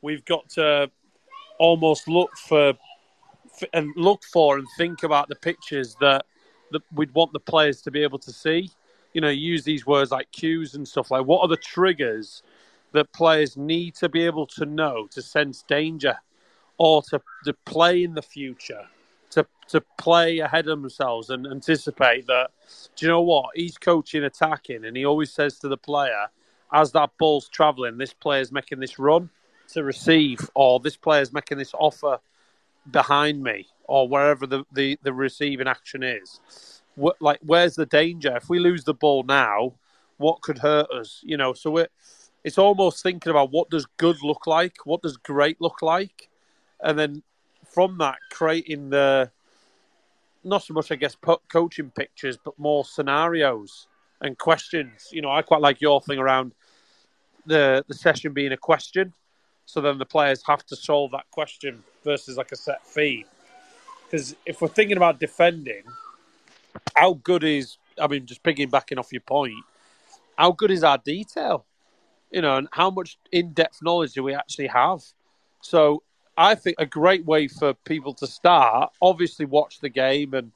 [0.00, 0.90] We've got to
[1.62, 2.74] almost look for
[3.72, 6.26] and look for and think about the pictures that,
[6.72, 8.68] that we'd want the players to be able to see.
[9.12, 11.24] You know, use these words like cues and stuff like.
[11.24, 12.42] What are the triggers
[12.92, 16.16] that players need to be able to know to sense danger
[16.78, 18.84] or to, to play in the future,
[19.30, 22.50] to, to play ahead of themselves and anticipate that,
[22.96, 23.50] do you know what?
[23.54, 26.26] He's coaching attacking and he always says to the player,
[26.72, 29.30] as that ball's travelling, this player's making this run
[29.72, 32.18] to receive, or this player's making this offer
[32.90, 36.40] behind me, or wherever the, the, the receiving action is.
[36.94, 38.36] What, like, where's the danger?
[38.36, 39.74] If we lose the ball now,
[40.18, 41.20] what could hurt us?
[41.22, 41.88] You know, so we're
[42.44, 46.28] it's almost thinking about what does good look like, what does great look like,
[46.82, 47.22] and then
[47.64, 49.30] from that creating the
[50.44, 51.16] not so much I guess
[51.48, 53.86] coaching pictures, but more scenarios
[54.20, 55.08] and questions.
[55.12, 56.52] You know, I quite like your thing around
[57.46, 59.12] the the session being a question,
[59.66, 63.24] so then the players have to solve that question versus like a set fee.
[64.04, 65.82] Because if we're thinking about defending,
[66.96, 69.64] how good is I mean, just piggybacking off your point,
[70.36, 71.66] how good is our detail?
[72.32, 75.02] you know, and how much in-depth knowledge do we actually have?
[75.60, 76.02] So
[76.36, 80.50] I think a great way for people to start, obviously, watch the game and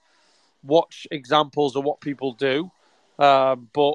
[0.65, 2.71] watch examples of what people do,
[3.19, 3.95] um, but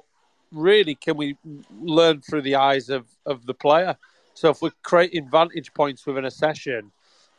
[0.52, 1.36] really, can we
[1.82, 3.97] learn through the eyes of, of the player?
[4.41, 6.91] So if we're creating vantage points within a session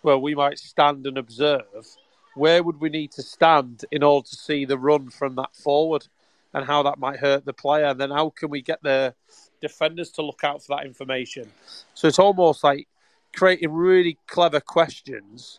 [0.02, 1.96] where we might stand and observe,
[2.36, 6.06] where would we need to stand in order to see the run from that forward
[6.54, 7.86] and how that might hurt the player?
[7.86, 9.16] And then how can we get the
[9.60, 11.50] defenders to look out for that information.
[11.94, 12.86] So it's almost like
[13.34, 15.58] creating really clever questions,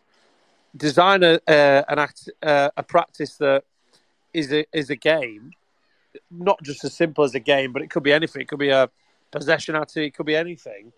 [0.78, 3.66] design a an act, a practice that
[4.34, 5.52] is a is a game,
[6.32, 8.44] not just as simple as a game, but it could be anything.
[8.44, 8.90] It could be a
[9.30, 10.08] possession activity.
[10.08, 10.94] It could be anything.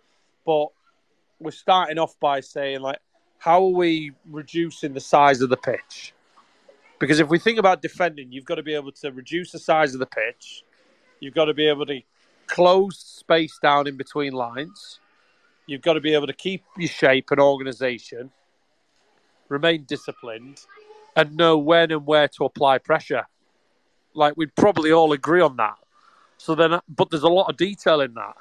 [0.45, 0.67] But
[1.39, 2.99] we're starting off by saying like,
[3.37, 6.13] how are we reducing the size of the pitch?
[6.99, 9.93] Because if we think about defending, you've got to be able to reduce the size
[9.93, 10.63] of the pitch.
[11.19, 12.01] You've got to be able to
[12.47, 14.99] close space down in between lines.
[15.67, 18.31] You've got to be able to keep your shape and organisation,
[19.49, 20.61] remain disciplined,
[21.15, 23.27] and know when and where to apply pressure.
[24.13, 25.75] Like we'd probably all agree on that.
[26.37, 28.35] So then, but there's a lot of detail in that.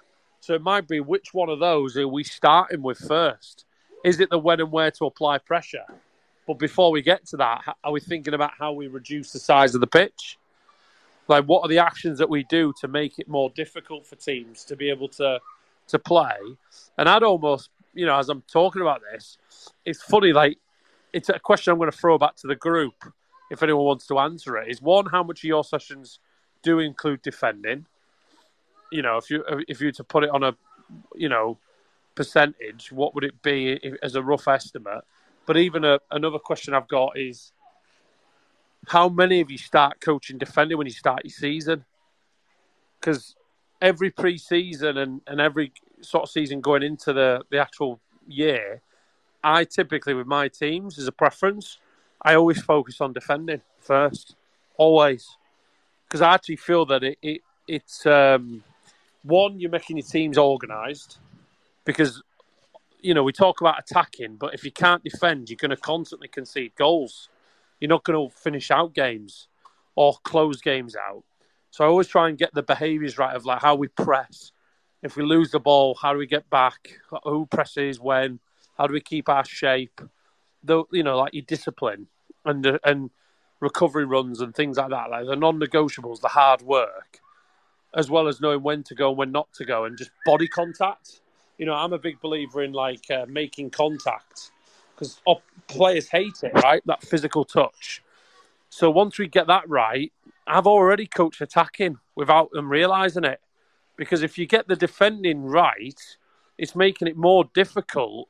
[0.45, 3.65] So it might be which one of those are we starting with first?
[4.05, 5.87] Is it the when and where to apply pressure?
[6.47, 9.75] But before we get to that, are we thinking about how we reduce the size
[9.75, 10.39] of the pitch?
[11.29, 14.65] like what are the actions that we do to make it more difficult for teams
[14.65, 15.41] to be able to
[15.87, 16.37] to play
[16.99, 19.39] and i'd almost you know as i'm talking about this
[19.85, 20.59] it's funny like
[21.13, 23.05] it's a question i'm going to throw back to the group
[23.51, 26.19] if anyone wants to answer it is one how much of your sessions
[26.63, 27.87] do include defending
[28.95, 30.57] you know if you if you to put it on a
[31.17, 31.59] you know
[32.15, 35.05] percentage what would it be as a rough estimate?
[35.47, 37.53] But even a, another question i've got is
[38.87, 41.85] how many of you start coaching defending when you start your season?
[43.01, 43.35] Because
[43.81, 48.83] every pre-season and, and every sort of season going into the, the actual year,
[49.43, 51.79] I typically with my teams as a preference,
[52.23, 54.37] I always focus on defending first,
[54.77, 55.37] always,
[56.07, 58.63] because I actually feel that it, it it's um,
[59.25, 61.19] one, you're making your teams organised
[61.85, 62.23] because
[63.01, 66.29] you know we talk about attacking, but if you can't defend, you're going to constantly
[66.29, 67.29] concede goals.
[67.81, 69.49] You're not going to finish out games
[69.97, 71.25] or close games out.
[71.71, 74.53] So I always try and get the behaviours right of like how we press.
[75.03, 77.01] If we lose the ball, how do we get back?
[77.25, 78.41] Who presses when?
[78.79, 80.01] How do we keep our shape?
[80.63, 82.07] Though you know, like your discipline
[82.45, 83.11] and and
[83.61, 87.21] recovery runs and things like that, like the non-negotiables, the hard work,
[87.97, 90.49] as well as knowing when to go and when not to go, and just body
[90.49, 91.21] contact.
[91.59, 94.51] You know, I'm a big believer in like uh, making contact
[94.95, 95.21] because
[95.69, 96.83] players hate it, right?
[96.87, 98.03] That physical touch.
[98.69, 100.13] So once we get that right,
[100.47, 103.41] I've already coached attacking without them realizing it.
[103.97, 106.01] Because if you get the defending right,
[106.59, 108.29] it's making it more difficult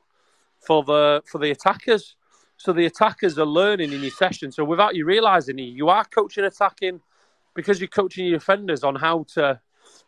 [0.59, 2.15] for the for the attackers.
[2.57, 4.51] So the attackers are learning in your session.
[4.51, 7.01] So without you realizing it, you are coaching attacking
[7.55, 9.59] because you're coaching your defenders on how to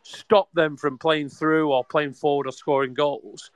[0.02, 3.50] stop them from playing through or playing forward or scoring goals.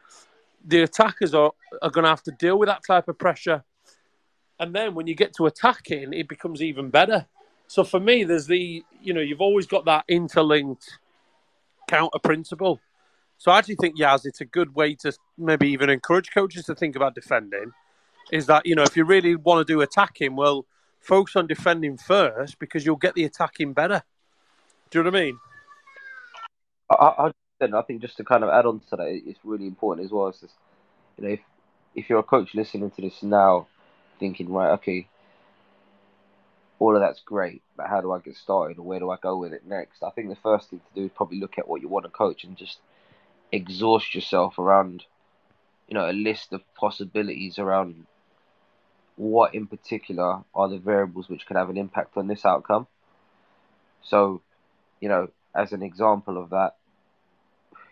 [0.66, 3.62] The attackers are, are going to have to deal with that type of pressure.
[4.58, 7.26] And then when you get to attacking, it becomes even better.
[7.66, 10.98] So for me, there's the, you know, you've always got that interlinked
[11.88, 12.80] counter principle.
[13.38, 16.74] So I actually think, Yaz, it's a good way to maybe even encourage coaches to
[16.74, 17.72] think about defending.
[18.30, 20.64] Is that, you know, if you really want to do attacking, well,
[21.02, 24.02] focus on defending first because you'll get the attacking better.
[24.90, 25.38] Do you know what I mean?
[26.90, 27.30] I,
[27.64, 30.12] I, I think just to kind of add on to that, it's really important as
[30.12, 30.34] well.
[31.18, 31.40] You know, if,
[31.94, 33.66] if you're a coach listening to this now,
[34.18, 35.08] thinking, right, okay,
[36.78, 39.36] all of that's great, but how do I get started or where do I go
[39.36, 40.02] with it next?
[40.02, 42.10] I think the first thing to do is probably look at what you want to
[42.10, 42.78] coach and just
[43.52, 45.04] exhaust yourself around,
[45.88, 48.06] you know, a list of possibilities around
[49.16, 52.86] what in particular are the variables which can have an impact on this outcome.
[54.02, 54.42] So,
[55.00, 56.76] you know, as an example of that,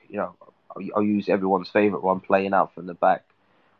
[0.08, 0.34] you know,
[0.74, 3.24] I'll, I'll use everyone's favorite one, playing out from the back.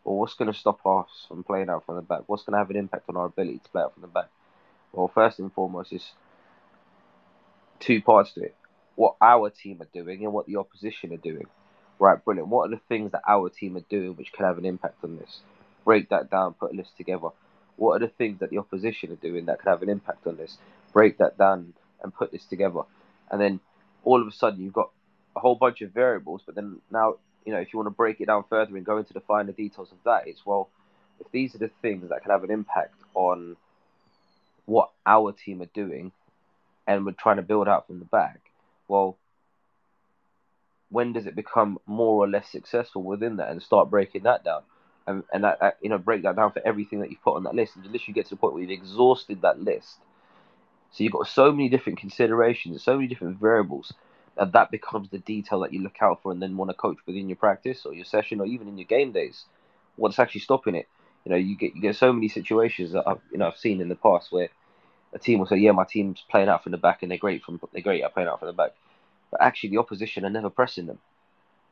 [0.05, 2.23] Well, what's going to stop us from playing out from the back?
[2.27, 4.29] What's going to have an impact on our ability to play out from the back?
[4.93, 6.13] Well, first and foremost is
[7.79, 8.55] two parts to it:
[8.97, 11.47] what our team are doing and what the opposition are doing.
[11.99, 12.49] Right, brilliant.
[12.49, 15.19] What are the things that our team are doing which can have an impact on
[15.19, 15.41] this?
[15.85, 17.29] Break that down, put a list together.
[17.77, 20.37] What are the things that the opposition are doing that could have an impact on
[20.37, 20.59] this?
[20.93, 21.73] Break that down
[22.03, 22.83] and put this together.
[23.31, 23.61] And then
[24.05, 24.91] all of a sudden you've got
[25.37, 27.15] a whole bunch of variables, but then now
[27.45, 29.53] you know, if you want to break it down further and go into the finer
[29.53, 30.69] details of that, it's well,
[31.21, 33.57] if these are the things that can have an impact on
[34.67, 36.13] what our team are doing,
[36.87, 38.41] and we're trying to build out from the back,
[38.89, 39.17] well,
[40.91, 44.63] when does it become more or less successful within that, and start breaking that down,
[45.07, 47.45] and and that, that you know break that down for everything that you've put on
[47.45, 49.99] that list, and you literally get to the point where you've exhausted that list.
[50.93, 53.93] So you've got so many different considerations, so many different variables
[54.37, 56.99] that that becomes the detail that you look out for and then want to coach
[57.07, 59.45] within your practice or your session or even in your game days.
[59.97, 60.89] What's actually stopping it?
[61.25, 63.81] You know, you get you get so many situations that I've you know I've seen
[63.81, 64.49] in the past where
[65.13, 67.43] a team will say, "Yeah, my team's playing out from the back and they're great
[67.43, 68.73] from they're great at playing out from the back,"
[69.31, 70.99] but actually the opposition are never pressing them.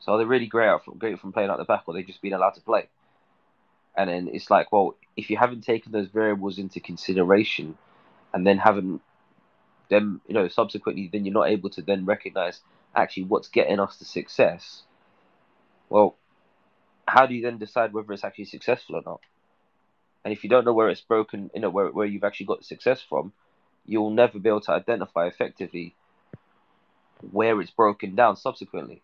[0.01, 2.03] So are they really great out from, great from playing out the back, or they
[2.03, 2.89] just being allowed to play?
[3.99, 7.76] And then it's like, well, if you haven't taken those variables into consideration,
[8.32, 9.01] and then haven't
[9.88, 12.61] then you know subsequently then you're not able to then recognize
[12.94, 14.82] actually what's getting us to success.
[15.88, 16.16] Well
[17.07, 19.20] how do you then decide whether it's actually successful or not?
[20.24, 22.64] And if you don't know where it's broken you know where, where you've actually got
[22.64, 23.32] success from
[23.86, 25.94] you'll never be able to identify effectively
[27.32, 29.03] where it's broken down subsequently.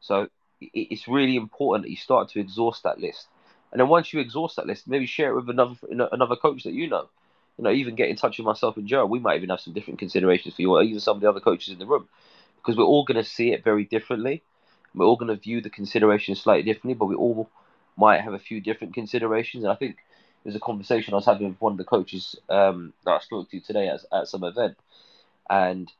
[0.00, 0.28] So
[0.60, 3.28] it's really important that you start to exhaust that list
[3.72, 5.76] and then once you exhaust that list maybe share it with another
[6.12, 7.08] another coach that you know
[7.58, 9.74] you know, even get in touch with myself and Joe, we might even have some
[9.74, 12.08] different considerations for you, or even some of the other coaches in the room,
[12.56, 14.42] because we're all going to see it very differently.
[14.94, 17.50] We're all going to view the considerations slightly differently, but we all
[17.96, 19.64] might have a few different considerations.
[19.64, 19.96] And I think
[20.44, 23.50] there's a conversation I was having with one of the coaches um, that I spoke
[23.50, 24.76] to today at, at some event,
[25.48, 25.90] and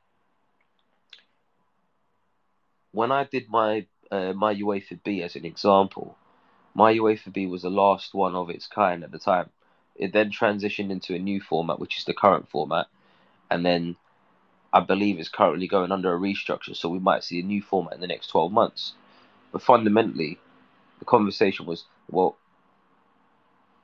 [2.93, 6.17] when I did my uh, my UEFA B as an example,
[6.75, 9.51] my UEFA B was the last one of its kind at the time.
[9.97, 12.87] It then transitioned into a new format, which is the current format,
[13.51, 13.97] and then
[14.73, 16.75] I believe it's currently going under a restructure.
[16.75, 18.95] So we might see a new format in the next twelve months.
[19.53, 20.39] But fundamentally,
[20.99, 22.37] the conversation was well.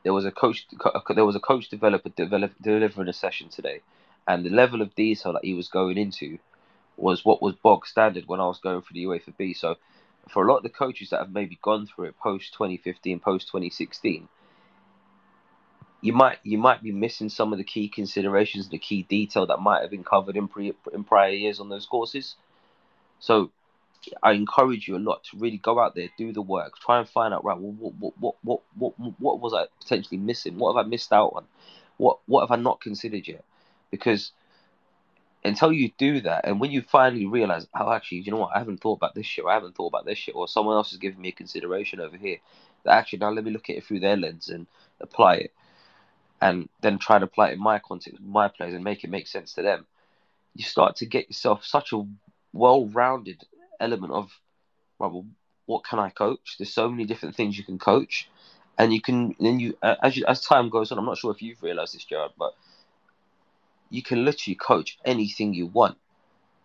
[0.03, 0.67] There was a coach.
[1.15, 3.83] There was a coach developer develop, delivering a session today,
[4.27, 6.39] and the level of detail that he was going into
[6.97, 9.53] was what was bog standard when I was going for the UEFA B.
[9.53, 9.77] So,
[10.31, 13.49] for a lot of the coaches that have maybe gone through it post 2015, post
[13.49, 14.29] 2016,
[16.01, 19.59] you might you might be missing some of the key considerations, the key detail that
[19.61, 22.37] might have been covered in pre, in prior years on those courses.
[23.19, 23.51] So
[24.23, 27.09] I encourage you a lot to really go out there, do the work, try and
[27.09, 27.59] find out right.
[27.59, 30.59] Well, what what what what what what was I potentially missing?
[30.59, 31.45] What have I missed out on?
[31.97, 33.45] What what have I not considered yet?
[33.91, 34.33] Because
[35.45, 38.59] until you do that, and when you finally realize, oh, actually, you know what, I
[38.59, 40.99] haven't thought about this shit, I haven't thought about this shit, or someone else is
[40.99, 42.39] giving me a consideration over here,
[42.85, 44.67] that actually now let me look at it through their lens and
[45.01, 45.55] apply it,
[46.41, 49.27] and then try to apply it in my context, my players, and make it make
[49.27, 49.87] sense to them.
[50.55, 52.05] You start to get yourself such a
[52.53, 53.45] well-rounded
[53.79, 54.31] element of,
[54.99, 55.25] well,
[55.67, 56.57] what can I coach?
[56.59, 58.29] There's so many different things you can coach,
[58.77, 60.99] and you can then you as you, as time goes on.
[60.99, 62.55] I'm not sure if you've realized this, Gerard, but
[63.91, 65.97] you can literally coach anything you want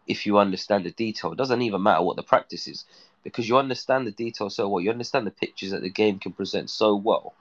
[0.08, 1.32] if you understand the detail.
[1.32, 2.86] It doesn't even matter what the practice is
[3.24, 4.82] because you understand the detail so well.
[4.84, 7.34] You understand the pictures that the game can present so well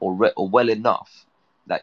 [0.00, 1.26] or, re- or well enough
[1.66, 1.82] that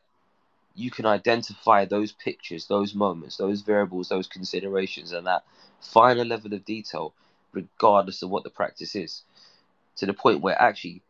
[0.76, 5.44] you can identify those pictures, those moments, those variables, those considerations, and that
[5.82, 7.14] finer level of detail,
[7.54, 9.24] regardless of what the practice is,
[9.98, 11.02] to the point where actually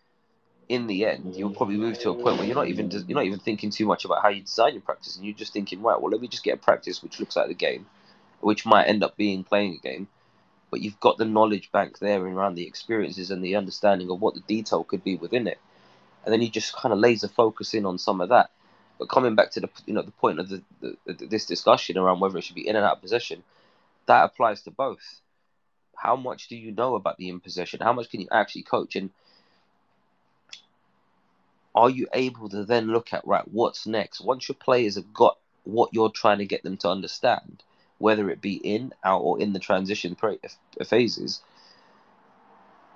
[0.67, 3.25] in the end, you'll probably move to a point where you're not even you're not
[3.25, 5.99] even thinking too much about how you design your practice, and you're just thinking, right,
[6.01, 7.85] well, let me just get a practice which looks like the game,
[8.39, 10.07] which might end up being playing a game,
[10.71, 14.19] but you've got the knowledge bank there and around the experiences and the understanding of
[14.19, 15.59] what the detail could be within it,
[16.23, 18.49] and then you just kind of laser focus in on some of that.
[18.97, 22.21] But coming back to the you know the point of the, the, this discussion around
[22.21, 23.43] whether it should be in and out of possession,
[24.07, 25.21] that applies to both.
[25.95, 27.81] How much do you know about the in possession?
[27.81, 29.11] How much can you actually coach and
[31.75, 34.21] are you able to then look at right what's next?
[34.21, 37.61] Once your players have got what you're trying to get them to understand
[37.99, 40.17] whether it be in out or in the transition
[40.85, 41.41] phases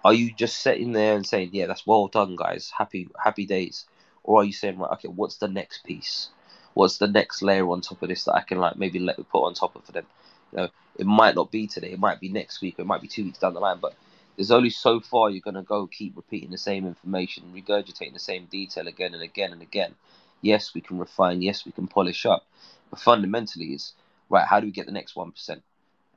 [0.03, 2.71] are you just sitting there and saying yeah that's well done guys.
[2.77, 3.85] Happy happy days.
[4.23, 6.29] Or are you saying right okay what's the next piece?
[6.73, 9.25] What's the next layer on top of this that i can like maybe let me
[9.29, 10.05] put on top of for them?
[10.51, 11.91] You know it might not be today.
[11.91, 12.75] It might be next week.
[12.77, 13.93] It might be two weeks down the line but
[14.39, 18.19] there's only so far you're going to go keep repeating the same information, regurgitating the
[18.19, 19.95] same detail again and again and again.
[20.41, 21.41] Yes, we can refine.
[21.41, 22.45] Yes, we can polish up.
[22.89, 23.91] But fundamentally, it's
[24.29, 24.47] right.
[24.47, 25.61] How do we get the next one percent,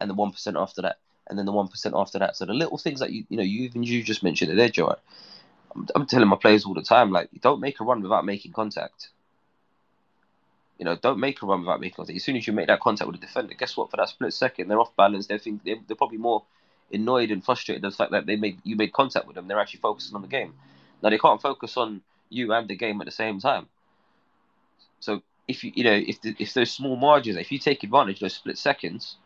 [0.00, 0.98] and the one percent after that,
[1.28, 2.36] and then the one percent after that?
[2.36, 4.68] So the little things that you you know you even you just mentioned it there,
[4.68, 4.94] Joe.
[5.74, 8.52] I'm, I'm telling my players all the time, like don't make a run without making
[8.52, 9.08] contact.
[10.78, 12.16] You know, don't make a run without making contact.
[12.16, 13.90] As soon as you make that contact with a defender, guess what?
[13.90, 15.26] For that split second, they're off balance.
[15.26, 16.44] They think they're, they're probably more
[16.92, 19.48] annoyed and frustrated at the fact that they made you made contact with them.
[19.48, 20.54] They're actually focusing on the game.
[21.02, 23.68] Now they can't focus on you and the game at the same time.
[25.00, 28.16] So if you you know if the, if those small margins, if you take advantage
[28.16, 29.16] of those split seconds,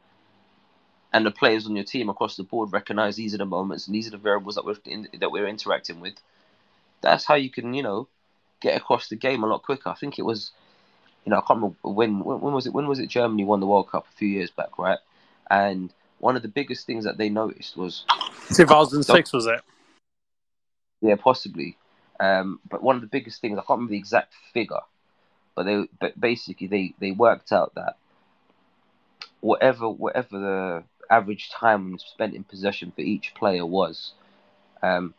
[1.12, 3.94] and the players on your team across the board recognize these are the moments and
[3.94, 6.14] these are the variables that we're in, that we're interacting with,
[7.00, 8.08] that's how you can you know
[8.60, 9.90] get across the game a lot quicker.
[9.90, 10.50] I think it was,
[11.24, 13.60] you know, I can't remember when when, when was it when was it Germany won
[13.60, 14.98] the World Cup a few years back, right?
[15.50, 18.04] And one of the biggest things that they noticed was
[18.54, 19.60] 2006 was it?
[21.00, 21.76] Yeah, possibly.
[22.18, 24.80] Um, but one of the biggest things I can't remember the exact figure,
[25.54, 27.96] but they but basically they they worked out that
[29.40, 34.12] whatever whatever the average time spent in possession for each player was,
[34.82, 35.14] um,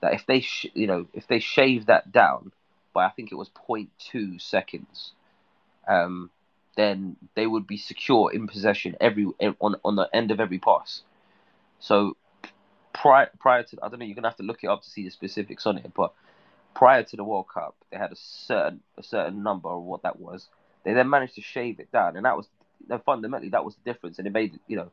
[0.00, 2.52] that if they sh- you know if they shave that down
[2.92, 5.12] by I think it was 0.2 seconds,
[5.88, 6.30] um,
[6.76, 9.26] then they would be secure in possession every
[9.60, 11.02] on on the end of every pass.
[11.80, 12.16] So
[12.92, 15.04] prior prior to I don't know, you're gonna have to look it up to see
[15.04, 16.12] the specifics on it, but
[16.74, 20.18] prior to the World Cup, they had a certain a certain number of what that
[20.18, 20.48] was.
[20.84, 22.48] They then managed to shave it down, and that was
[23.04, 24.90] fundamentally that was the difference, and it made you know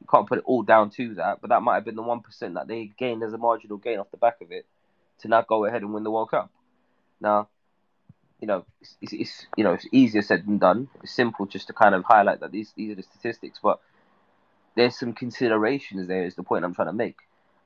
[0.00, 2.20] you can't put it all down to that, but that might have been the one
[2.20, 4.66] percent that they gained as a marginal gain off the back of it
[5.20, 6.50] to now go ahead and win the World Cup.
[7.20, 7.48] Now
[8.40, 10.88] you know, it's, it's, you know it's easier said than done.
[11.02, 13.80] It's simple just to kind of highlight that these these are the statistics, but
[14.76, 16.24] there's some considerations there.
[16.24, 17.18] Is the point I'm trying to make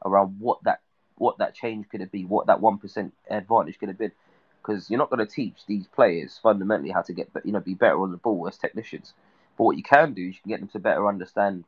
[0.04, 0.80] around what that
[1.16, 4.12] what that change could have been, what that one percent advantage could have been,
[4.60, 7.74] because you're not going to teach these players fundamentally how to get you know be
[7.74, 9.12] better on the ball as technicians.
[9.56, 11.64] But what you can do is you can get them to better understand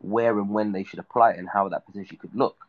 [0.00, 2.66] where and when they should apply it and how that position could look.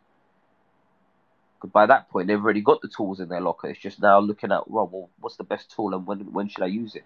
[1.65, 3.67] By that point, they've already got the tools in their locker.
[3.67, 6.63] It's just now looking at, well, well, what's the best tool and when when should
[6.63, 7.03] I use it?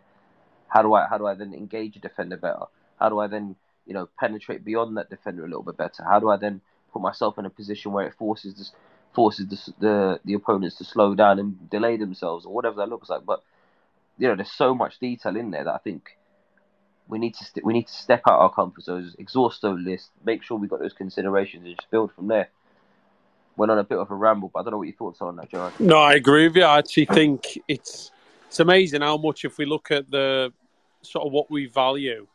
[0.68, 2.66] How do I how do I then engage a defender better?
[2.99, 6.04] How do I then you know penetrate beyond that defender a little bit better?
[6.04, 6.62] How do I then
[6.93, 8.72] put myself in a position where it forces this
[9.14, 13.10] forces the, the the opponents to slow down and delay themselves or whatever that looks
[13.10, 13.26] like?
[13.26, 13.43] But
[14.18, 16.18] you know, there's so much detail in there that I think
[17.08, 20.10] we need to st- we need to step out our comfort zones, exhaust those lists,
[20.26, 22.49] make sure we got those considerations, and just build from there
[23.62, 25.28] went on a bit of a ramble, but I don't know what your thoughts are
[25.28, 25.72] on that, Joe.
[25.78, 26.64] No, I agree with you.
[26.64, 28.09] I actually think it's
[28.47, 30.51] it's amazing how much if we look at the
[31.03, 32.26] sort of what we value,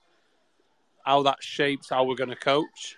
[1.04, 2.96] how that shapes how we're going to coach.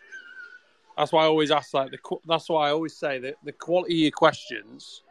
[0.96, 1.98] That's why I always ask like the.
[2.26, 5.02] That's why I always say that the quality of your questions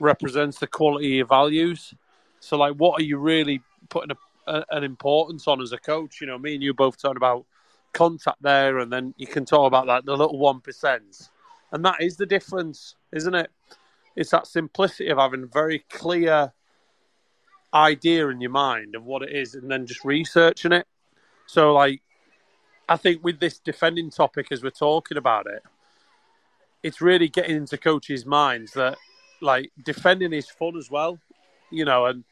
[0.00, 1.94] represents the quality of your values.
[2.40, 6.20] So, like, what are you really putting a, a, an importance on as a coach?
[6.20, 7.44] You know, me and you both talking about
[7.92, 11.30] contact there, and then you can talk about like the little one percent,
[11.72, 13.50] and that is the difference, isn't it?
[14.14, 16.52] It's that simplicity of having a very clear
[17.74, 20.86] idea in your mind of what it is, and then just researching it.
[21.46, 22.02] So, like,
[22.88, 25.62] I think with this defending topic, as we're talking about it,
[26.82, 28.96] it's really getting into coaches' minds that
[29.42, 31.18] like defending is fun as well,
[31.70, 32.24] you know, and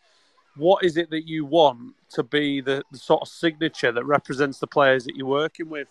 [0.57, 4.59] what is it that you want to be the, the sort of signature that represents
[4.59, 5.89] the players that you're working with?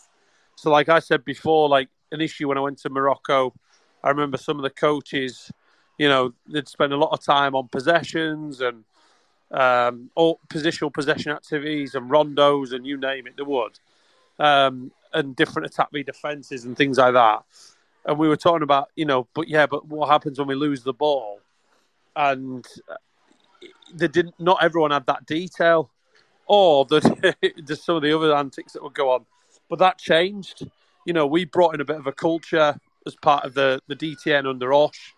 [0.55, 3.53] So, like I said before, like an issue when I went to Morocco,
[4.03, 5.51] I remember some of the coaches,
[5.97, 8.83] you know, they'd spend a lot of time on possessions and
[9.51, 13.79] um, all positional possession activities and rondos and you name it, they would,
[14.39, 17.43] um, and different attack v defenses and things like that.
[18.05, 20.83] And we were talking about, you know, but yeah, but what happens when we lose
[20.83, 21.39] the ball?
[22.15, 22.65] And
[23.93, 24.35] they didn't.
[24.39, 25.89] Not everyone had that detail,
[26.45, 27.35] or the,
[27.65, 29.25] just some of the other antics that would go on.
[29.69, 30.67] But that changed.
[31.05, 33.95] You know, we brought in a bit of a culture as part of the the
[33.95, 35.13] DTN under Osh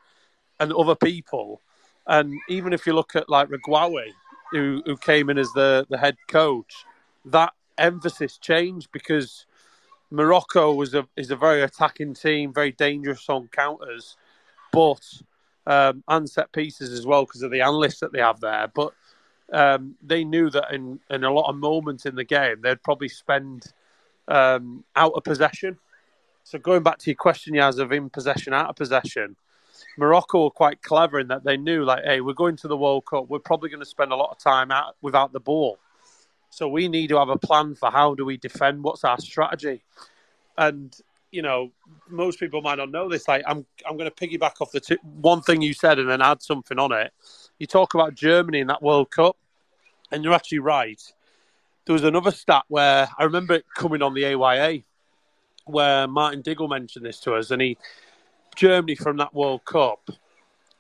[0.60, 1.62] and other people.
[2.08, 4.12] And even if you look at like Regragui,
[4.52, 6.86] who who came in as the the head coach,
[7.26, 9.46] that emphasis changed because
[10.12, 14.18] Morocco was a is a very attacking team, very dangerous on counters,
[14.72, 15.02] but
[15.68, 18.68] um, and set pieces as well because of the analysts that they have there.
[18.74, 18.94] But
[19.52, 23.10] um, they knew that in in a lot of moments in the game, they'd probably
[23.10, 23.74] spend
[24.28, 25.78] um, out of possession.
[26.44, 29.36] So going back to your question, Yaz, of in possession, out of possession,
[29.98, 33.06] Morocco were quite clever in that they knew, like, hey, we're going to the World
[33.06, 33.28] Cup.
[33.30, 35.80] We're probably going to spend a lot of time out without the ball.
[36.50, 38.84] So we need to have a plan for how do we defend?
[38.84, 39.84] What's our strategy?
[40.58, 40.96] And
[41.32, 41.74] you know,
[42.10, 43.28] most people might not know this.
[43.28, 46.42] Like, I'm I'm going to piggyback off the one thing you said and then add
[46.42, 47.12] something on it.
[47.60, 49.36] You talk about Germany in that World Cup,
[50.12, 51.02] and you're actually right.
[51.86, 54.84] There was another stat where I remember it coming on the AYA,
[55.66, 57.78] where Martin Diggle mentioned this to us, and he
[58.56, 60.10] Germany from that World Cup,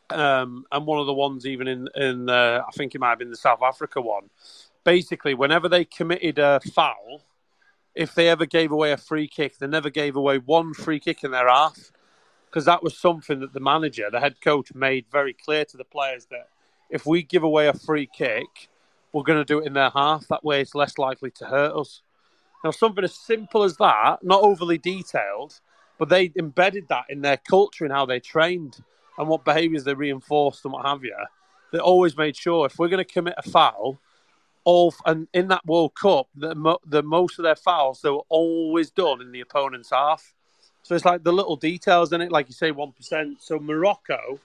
[0.10, 3.20] um, and one of the ones even in in uh, I think it might have
[3.20, 4.30] been the South Africa one.
[4.84, 7.22] Basically, whenever they committed a foul,
[7.93, 11.24] if they ever gave away a free kick, they never gave away one free kick
[11.24, 11.91] in their half
[12.45, 15.84] because that was something that the manager, the head coach, made very clear to the
[15.84, 16.47] players that
[16.89, 18.70] if we give away a free kick,
[19.16, 20.28] we're going to do it in their half.
[20.28, 22.01] That way, it's less likely to hurt us.
[22.66, 25.57] Now, something as simple as that, not overly detailed,
[25.97, 28.84] but they embedded that in their culture and how they trained
[29.18, 31.16] and what behaviours they reinforced and what have you.
[31.72, 34.01] They always made sure if we're going to commit a foul,
[34.66, 38.89] all and in that World Cup, the, the most of their fouls they were always
[38.89, 40.34] done in the opponent's half.
[40.84, 43.38] So it's like the little details in it, like you say, one percent.
[43.39, 44.41] So Morocco,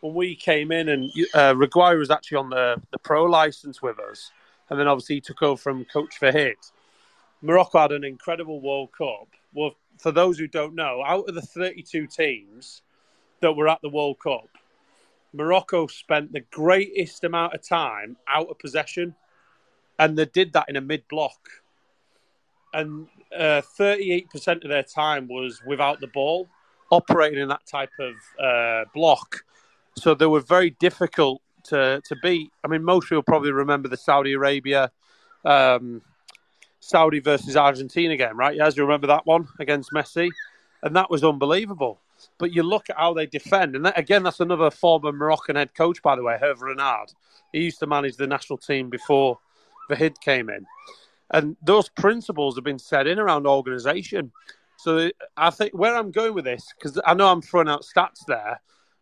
[0.00, 3.98] when we came in, and uh, Regragui was actually on the the pro license with
[3.98, 4.30] us,
[4.68, 6.56] and then obviously he took over from Coach Vahid.
[7.42, 9.28] Morocco had an incredible World Cup.
[9.54, 12.82] Well, for those who don't know, out of the 32 teams
[13.40, 14.48] that were at the World Cup,
[15.32, 19.14] Morocco spent the greatest amount of time out of possession,
[19.98, 21.48] and they did that in a mid block.
[22.72, 26.48] And uh, 38% of their time was without the ball,
[26.90, 29.44] operating in that type of uh, block.
[29.96, 32.50] So they were very difficult to, to beat.
[32.64, 34.90] I mean, most people probably remember the Saudi Arabia,
[35.44, 36.02] um,
[36.80, 38.56] Saudi versus Argentina game, right?
[38.56, 40.30] Yes, you remember that one against Messi?
[40.82, 42.00] And that was unbelievable.
[42.38, 45.74] But you look at how they defend, and that, again, that's another former Moroccan head
[45.74, 47.12] coach, by the way, Hervé Renard.
[47.52, 49.38] He used to manage the national team before
[49.90, 50.66] Vahid came in.
[51.32, 54.32] And those principles have been set in around organisation.
[54.76, 58.24] So I think where I'm going with this, because I know I'm throwing out stats
[58.26, 58.60] there,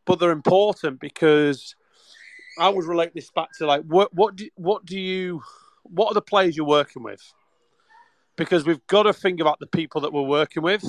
[0.09, 1.77] but they're important because
[2.59, 5.43] I would relate this back to like what what do what do you
[5.83, 7.23] what are the players you're working with?
[8.35, 10.85] Because we've got to think about the people that we're working with.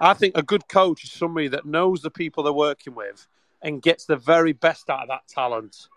[0.00, 3.28] I think a good coach is somebody that knows the people they're working with
[3.62, 5.88] and gets the very best out of that talent.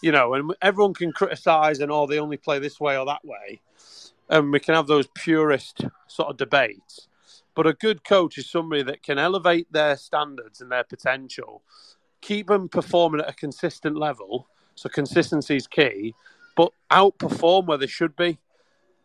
[0.00, 3.24] You know, and everyone can criticize and oh, they only play this way or that
[3.24, 3.60] way,
[4.30, 7.06] and we can have those purist sort of debates.
[7.54, 11.62] But a good coach is somebody that can elevate their standards and their potential,
[12.24, 14.48] keep them performing at a consistent level.
[14.74, 16.14] So consistency is key,
[16.56, 18.38] but outperform where they should be.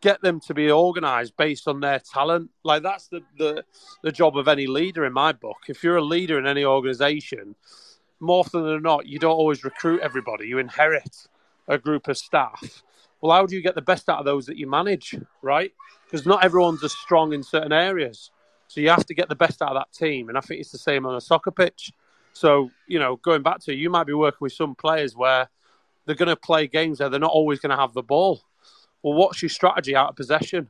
[0.02, 2.50] Get them to be organised based on their talent.
[2.64, 3.66] Like that's the, the
[4.02, 5.58] the job of any leader in my book.
[5.68, 7.56] If you're a leader in any organisation,
[8.22, 10.48] more often than not, you don't always recruit everybody.
[10.48, 11.28] You inherit
[11.68, 12.82] a group of staff.
[13.20, 15.74] Well, how do you get the best out of those that you manage, right?
[16.06, 18.32] Because not everyone's as strong in certain areas.
[18.70, 20.72] So you have to get the best out of that team, and I think it's
[20.72, 21.92] the same on a soccer pitch.
[22.34, 25.50] So you know, going back to you might be working with some players where
[26.06, 28.42] they're going to play games where they're not always going to have the ball.
[29.04, 30.70] Well, what's your strategy out of possession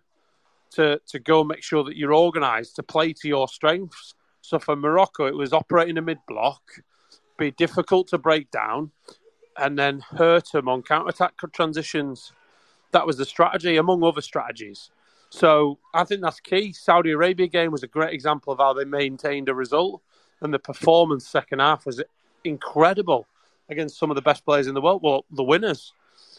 [0.71, 4.15] to to go make sure that you're organised to play to your strengths?
[4.41, 6.61] So for Morocco, it was operating a mid block,
[7.37, 8.91] be difficult to break down,
[9.57, 12.33] and then hurt them on counter attack transitions.
[12.91, 14.89] That was the strategy, among other strategies.
[15.29, 16.73] So I think that's key.
[16.73, 20.01] Saudi Arabia game was a great example of how they maintained a result,
[20.41, 22.01] and the performance second half was
[22.43, 23.27] incredible
[23.69, 25.01] against some of the best players in the world.
[25.03, 25.93] Well, the winners.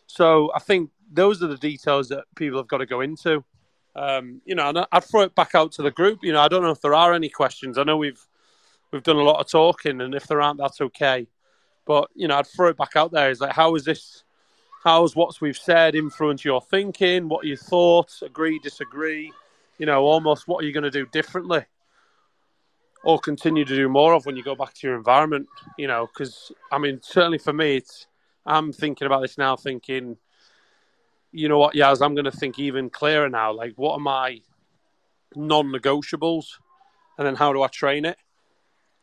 [0.07, 3.45] So I think those are the details that people have got to go into.
[3.95, 6.21] Um, you know, and I'd throw it back out to the group.
[6.23, 7.79] You know, I don't know if there are any questions.
[7.79, 8.25] I know we've
[8.93, 11.27] we've done a lot of talking, and if there aren't, that's okay.
[11.87, 13.31] But you know, I'd throw it back out there.
[13.31, 14.25] Is like, how is this?
[14.85, 17.29] How's what we've said influence your thinking?
[17.29, 18.23] What are your thoughts?
[18.23, 19.33] Agree, disagree?
[19.79, 21.65] You know, almost what are you going to do differently,
[23.03, 25.49] or continue to do more of when you go back to your environment?
[25.79, 28.07] You know, because I mean, certainly for me, it's
[28.47, 30.17] I'm thinking about this now, thinking,
[31.33, 33.53] you know what, Yaz, I'm going to think even clearer now.
[33.53, 34.41] Like, what are my
[35.37, 36.47] non-negotiables,
[37.19, 38.17] and then how do I train it?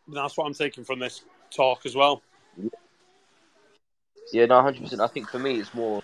[0.08, 1.22] And that's what I'm taking from this
[1.52, 2.22] talk as well.
[4.34, 5.02] Yeah, no, hundred percent.
[5.02, 6.02] I think for me, it's more.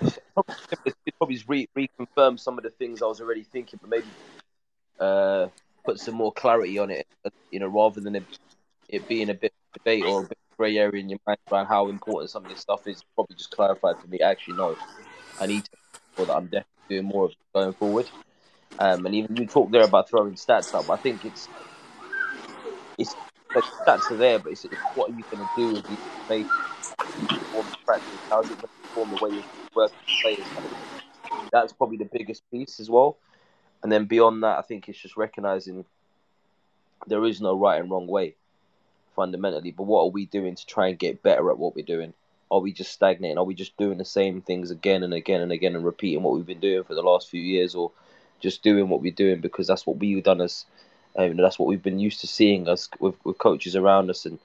[0.00, 1.68] It probably re-
[2.36, 4.06] some of the things I was already thinking, but maybe
[4.98, 5.48] uh,
[5.88, 7.06] put some more clarity on it.
[7.50, 8.26] You know, rather than
[8.90, 11.38] it, being a bit of debate or a bit of grey area in your mind
[11.50, 13.02] around how important some of this stuff is.
[13.14, 14.20] Probably just clarified for me.
[14.20, 14.76] Actually, no,
[15.40, 15.70] I need to
[16.12, 18.10] ensure that I'm definitely doing more of going forward.
[18.78, 20.90] Um, and even you talked there about throwing stats up.
[20.90, 21.48] I think it's
[22.98, 23.14] it's
[23.54, 25.86] the stats are there, but it's, it's what are you going to do with
[27.86, 28.20] practice?
[28.28, 29.42] How's it going to perform the way you
[29.74, 30.46] work with players?
[31.50, 33.16] That's probably the biggest piece as well.
[33.82, 35.84] And then beyond that, I think it's just recognizing
[37.06, 38.34] there is no right and wrong way
[39.14, 39.70] fundamentally.
[39.70, 42.12] But what are we doing to try and get better at what we're doing?
[42.50, 43.38] Are we just stagnating?
[43.38, 46.34] Are we just doing the same things again and again and again and repeating what
[46.34, 47.92] we've been doing for the last few years, or
[48.40, 50.64] just doing what we're doing because that's what we've done as
[51.16, 54.38] um, that's what we've been used to seeing us with, with coaches around us, and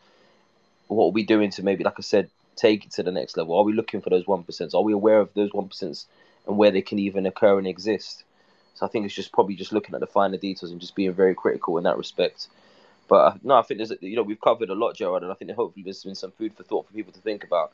[0.88, 3.56] what are we doing to maybe, like I said, take it to the next level?
[3.56, 4.46] Are we looking for those one?
[4.74, 8.24] Are we aware of those one and where they can even occur and exist?
[8.74, 11.14] So I think it's just probably just looking at the finer details and just being
[11.14, 12.48] very critical in that respect.
[13.08, 15.36] But uh, no, I think there's you know we've covered a lot, Gerard, and I
[15.36, 17.72] think hopefully there's been some food for thought for people to think about.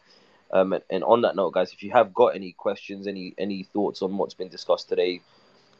[0.51, 3.63] Um, and, and on that note, guys, if you have got any questions, any any
[3.63, 5.21] thoughts on what's been discussed today,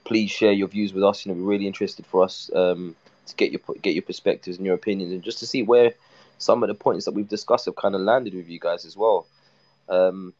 [0.06, 1.26] please share your views with us.
[1.26, 2.96] You know, we're really interested for us um,
[3.26, 5.94] to get your get your perspectives and your opinions, and just to see where
[6.38, 8.96] some of the points that we've discussed have kind of landed with you guys as
[8.96, 9.28] well.
[9.90, 10.34] Um,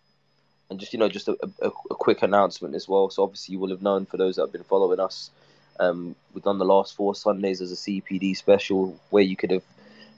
[0.70, 3.10] and just you know, just a, a, a, quick announcement as well.
[3.10, 5.32] So obviously, you will have known for those that have been following us,
[5.80, 9.64] um, we've done the last four Sundays as a CPD special, where you could have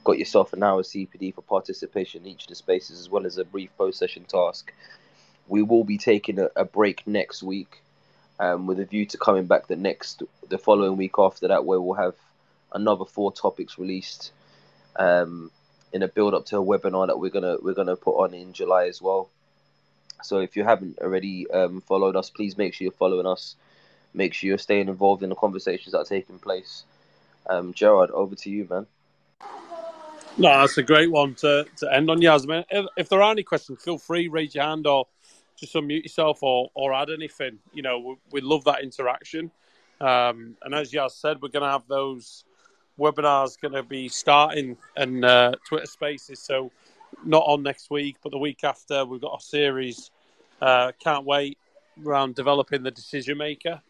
[0.04, 3.38] got yourself an hour CPD for participation in each of the spaces, as well as
[3.38, 4.72] a brief post session task.
[5.48, 7.80] We will be taking a, a break next week,
[8.38, 11.80] um, with a view to coming back the next, the following week after that, where
[11.80, 12.14] we'll have
[12.72, 14.32] another four topics released
[14.96, 15.50] um,
[15.92, 18.52] in a build up to a webinar that we're gonna we're gonna put on in
[18.52, 19.28] July as well.
[20.22, 23.56] So if you haven't already um, followed us, please make sure you're following us.
[24.14, 26.84] Make sure you're staying involved in the conversations that are taking place.
[27.48, 28.86] Um, Gerard, over to you, man.
[30.38, 32.64] No, that's a great one to, to end on, Yasmin.
[32.70, 35.06] If, if there are any questions, feel free raise your hand or
[35.58, 37.58] just unmute yourself or, or add anything.
[37.72, 39.50] You know, we, we love that interaction.
[40.00, 42.44] Um, and as Yas said, we're going to have those
[42.98, 46.40] webinars going to be starting in uh, Twitter Spaces.
[46.40, 46.70] So
[47.24, 50.10] not on next week, but the week after, we've got a series.
[50.60, 51.58] Uh, can't wait
[52.04, 53.80] around developing the decision maker,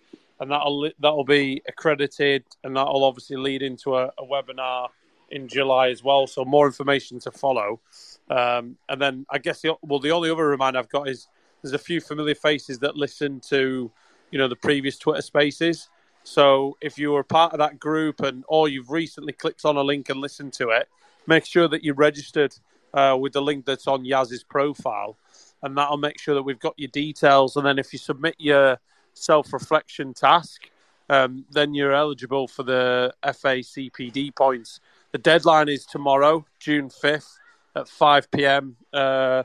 [0.40, 4.88] and that'll that'll be accredited, and that'll obviously lead into a, a webinar
[5.30, 6.26] in July as well.
[6.26, 7.80] So more information to follow.
[8.30, 11.26] Um, and then I guess the well, the only other reminder I've got is
[11.62, 13.90] there's a few familiar faces that listen to,
[14.30, 15.88] you know, the previous Twitter Spaces.
[16.24, 19.82] So if you were part of that group and or you've recently clicked on a
[19.82, 20.88] link and listened to it,
[21.26, 22.54] make sure that you're registered
[22.94, 25.18] uh, with the link that's on Yaz's profile,
[25.62, 27.56] and that'll make sure that we've got your details.
[27.56, 28.78] And then if you submit your
[29.14, 30.62] self-reflection task,
[31.08, 34.80] um, then you're eligible for the FACPD points.
[35.12, 37.38] The deadline is tomorrow, June 5th
[37.76, 38.76] at 5 p.m.
[38.92, 39.42] Uh,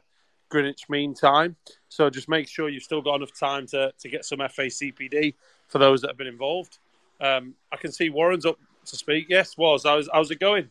[0.50, 1.56] Greenwich Mean Time.
[1.90, 5.36] So just make sure you've still got enough time to, to get some FACPD
[5.68, 6.80] for those that have been involved.
[7.20, 9.28] Um, I can see Warren's up to speak.
[9.30, 9.84] Yes, was.
[9.84, 10.70] How's, how's it going?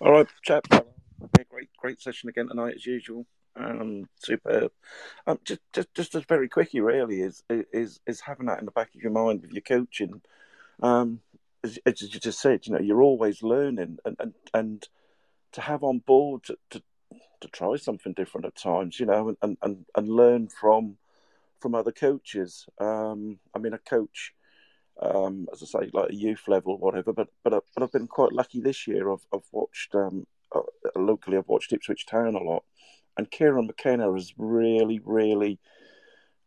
[0.00, 0.66] All right, chap.
[1.80, 3.26] Great, session again tonight as usual.
[3.56, 4.70] Um, superb.
[5.26, 8.70] Um, just, just, just as very quickly, really, is is is having that in the
[8.70, 10.20] back of your mind with your coaching.
[10.82, 11.20] Um,
[11.64, 14.88] as, as, you just said, you know, you're always learning, and and, and
[15.52, 16.82] to have on board to, to,
[17.40, 20.98] to try something different at times, you know, and, and, and learn from
[21.60, 22.66] from other coaches.
[22.78, 24.34] Um, I mean, a coach,
[25.00, 27.14] um, as I say, like a youth level, whatever.
[27.14, 29.10] But but but I've been quite lucky this year.
[29.10, 30.26] I've I've watched um,
[30.96, 31.36] locally.
[31.36, 32.64] I've watched Ipswich Town a lot,
[33.16, 35.58] and Kieran McKenna has really really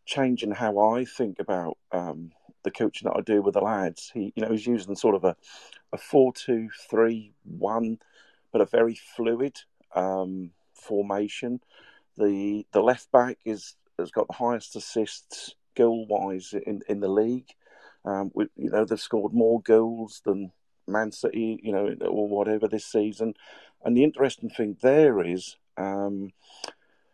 [0.06, 2.32] changing how I think about um,
[2.64, 4.12] the coaching that I do with the lads.
[4.14, 5.36] He, you know, he's using sort of a
[5.92, 8.00] a four two three one,
[8.52, 9.60] but a very fluid
[9.96, 11.60] um, formation.
[12.18, 17.10] The the left back is has got the highest assists goal wise in in the
[17.10, 17.50] league.
[18.06, 20.52] Um, we, you know, they've scored more goals than
[20.88, 23.34] Man City, you know, or whatever this season.
[23.84, 26.32] And the interesting thing there is, um,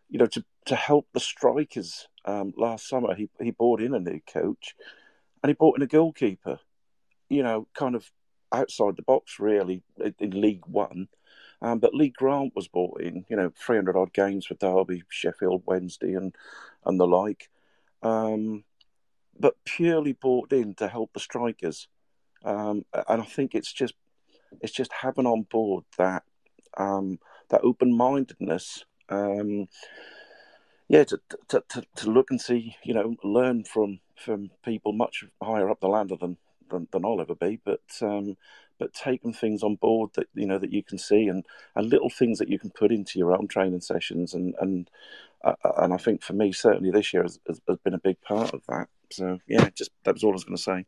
[0.09, 2.07] you know, to to help the strikers.
[2.25, 4.75] Um, last summer, he he brought in a new coach,
[5.41, 6.59] and he brought in a goalkeeper.
[7.29, 8.11] You know, kind of
[8.51, 9.83] outside the box, really,
[10.19, 11.07] in League One.
[11.61, 15.63] Um, but Lee Grant was brought in, you know, 300 odd games for Derby, Sheffield
[15.65, 16.35] Wednesday, and
[16.85, 17.49] and the like.
[18.01, 18.63] Um,
[19.37, 21.87] but purely brought in to help the strikers.
[22.43, 23.93] Um, and I think it's just
[24.61, 26.23] it's just having on board that
[26.77, 27.19] um,
[27.49, 28.85] that open mindedness.
[29.09, 29.67] Um,
[30.87, 31.19] yeah, to,
[31.49, 35.79] to, to to look and see, you know, learn from from people much higher up
[35.79, 36.37] the ladder than
[36.69, 38.37] than, than I'll ever be, but um,
[38.79, 42.09] but taking things on board that you know that you can see and and little
[42.09, 44.89] things that you can put into your own training sessions and and
[45.43, 48.53] uh, and I think for me certainly this year has, has, been a big part
[48.53, 48.87] of that.
[49.11, 50.85] So yeah, just that was all I was going to say.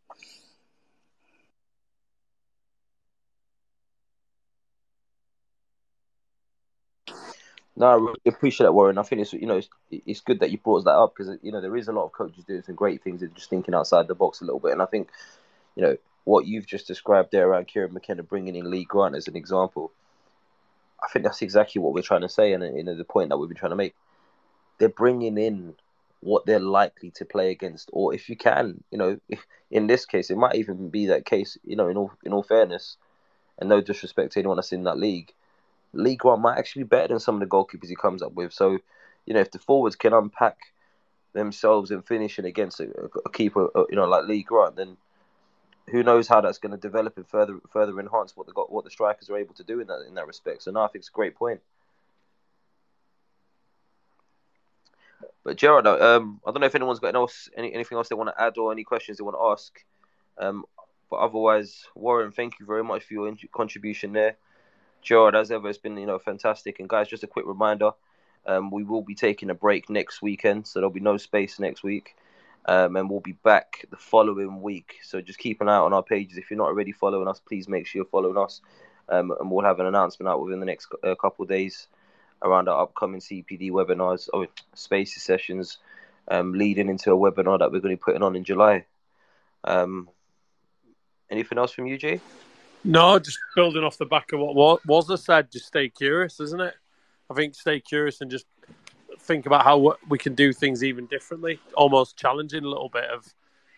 [7.75, 8.97] No, I really appreciate that, Warren.
[8.97, 11.51] I think it's you know it's, it's good that you brought that up because you
[11.51, 14.07] know there is a lot of coaches doing some great things and just thinking outside
[14.07, 14.73] the box a little bit.
[14.73, 15.09] And I think
[15.75, 19.27] you know what you've just described there around Kieran McKenna bringing in Lee Grant as
[19.27, 19.91] an example.
[21.01, 23.37] I think that's exactly what we're trying to say, and you know the point that
[23.37, 23.95] we've been trying to make.
[24.77, 25.75] They're bringing in
[26.19, 29.19] what they're likely to play against, or if you can, you know,
[29.71, 31.57] in this case, it might even be that case.
[31.63, 32.97] You know, in all in all fairness,
[33.57, 35.33] and no disrespect to anyone that's in that league,
[35.93, 38.53] Lee Grant might actually be better than some of the goalkeepers he comes up with.
[38.53, 38.77] So,
[39.25, 40.57] you know, if the forwards can unpack
[41.33, 42.89] themselves and finishing against a,
[43.25, 44.97] a keeper, uh, you know, like Lee Grant, then
[45.89, 48.91] who knows how that's going to develop and further further enhance what the what the
[48.91, 50.63] strikers are able to do in that in that respect.
[50.63, 51.61] So, no, I think it's a great point.
[55.43, 58.29] But Gerard, um, I don't know if anyone's got else any, anything else they want
[58.29, 59.83] to add or any questions they want to ask.
[60.37, 60.65] Um,
[61.09, 64.37] but otherwise, Warren, thank you very much for your contribution there.
[65.01, 66.79] Gerard, as ever, it's been you know fantastic.
[66.79, 67.91] And guys, just a quick reminder:
[68.45, 71.83] um, we will be taking a break next weekend, so there'll be no space next
[71.83, 72.15] week.
[72.67, 74.99] Um, and we'll be back the following week.
[75.01, 76.37] So just keep an eye on our pages.
[76.37, 78.61] If you're not already following us, please make sure you're following us.
[79.09, 81.87] Um, and we'll have an announcement out within the next uh, couple of days
[82.43, 85.79] around our upcoming CPD webinars or spaces sessions,
[86.27, 88.85] um, leading into a webinar that we're going to be putting on in July.
[89.63, 90.09] Um,
[91.29, 92.21] anything else from you, Jay?
[92.83, 96.61] No, just building off the back of what was I said, just stay curious, isn't
[96.61, 96.73] it?
[97.29, 98.45] I think stay curious and just
[99.19, 103.31] think about how we can do things even differently, almost challenging a little bit of,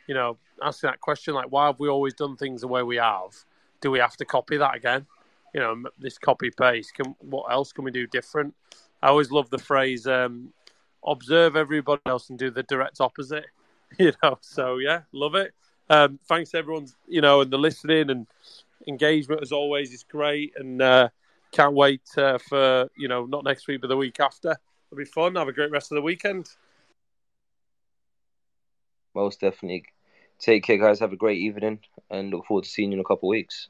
[0.07, 2.95] you know, asking that question like, why have we always done things the way we
[2.95, 3.33] have?
[3.81, 5.05] Do we have to copy that again?
[5.53, 6.95] You know, this copy paste.
[6.95, 8.55] Can what else can we do different?
[9.01, 10.53] I always love the phrase, um,
[11.05, 13.45] observe everybody else and do the direct opposite.
[13.99, 15.53] You know, so yeah, love it.
[15.87, 18.25] Um, thanks everyone, you know, and the listening and
[18.87, 21.09] engagement as always is great, and uh,
[21.51, 24.55] can't wait uh, for you know not next week but the week after.
[24.91, 25.35] It'll be fun.
[25.35, 26.49] Have a great rest of the weekend.
[29.15, 29.85] Most definitely.
[30.39, 30.99] Take care, guys.
[30.99, 31.79] Have a great evening
[32.09, 33.69] and look forward to seeing you in a couple of weeks.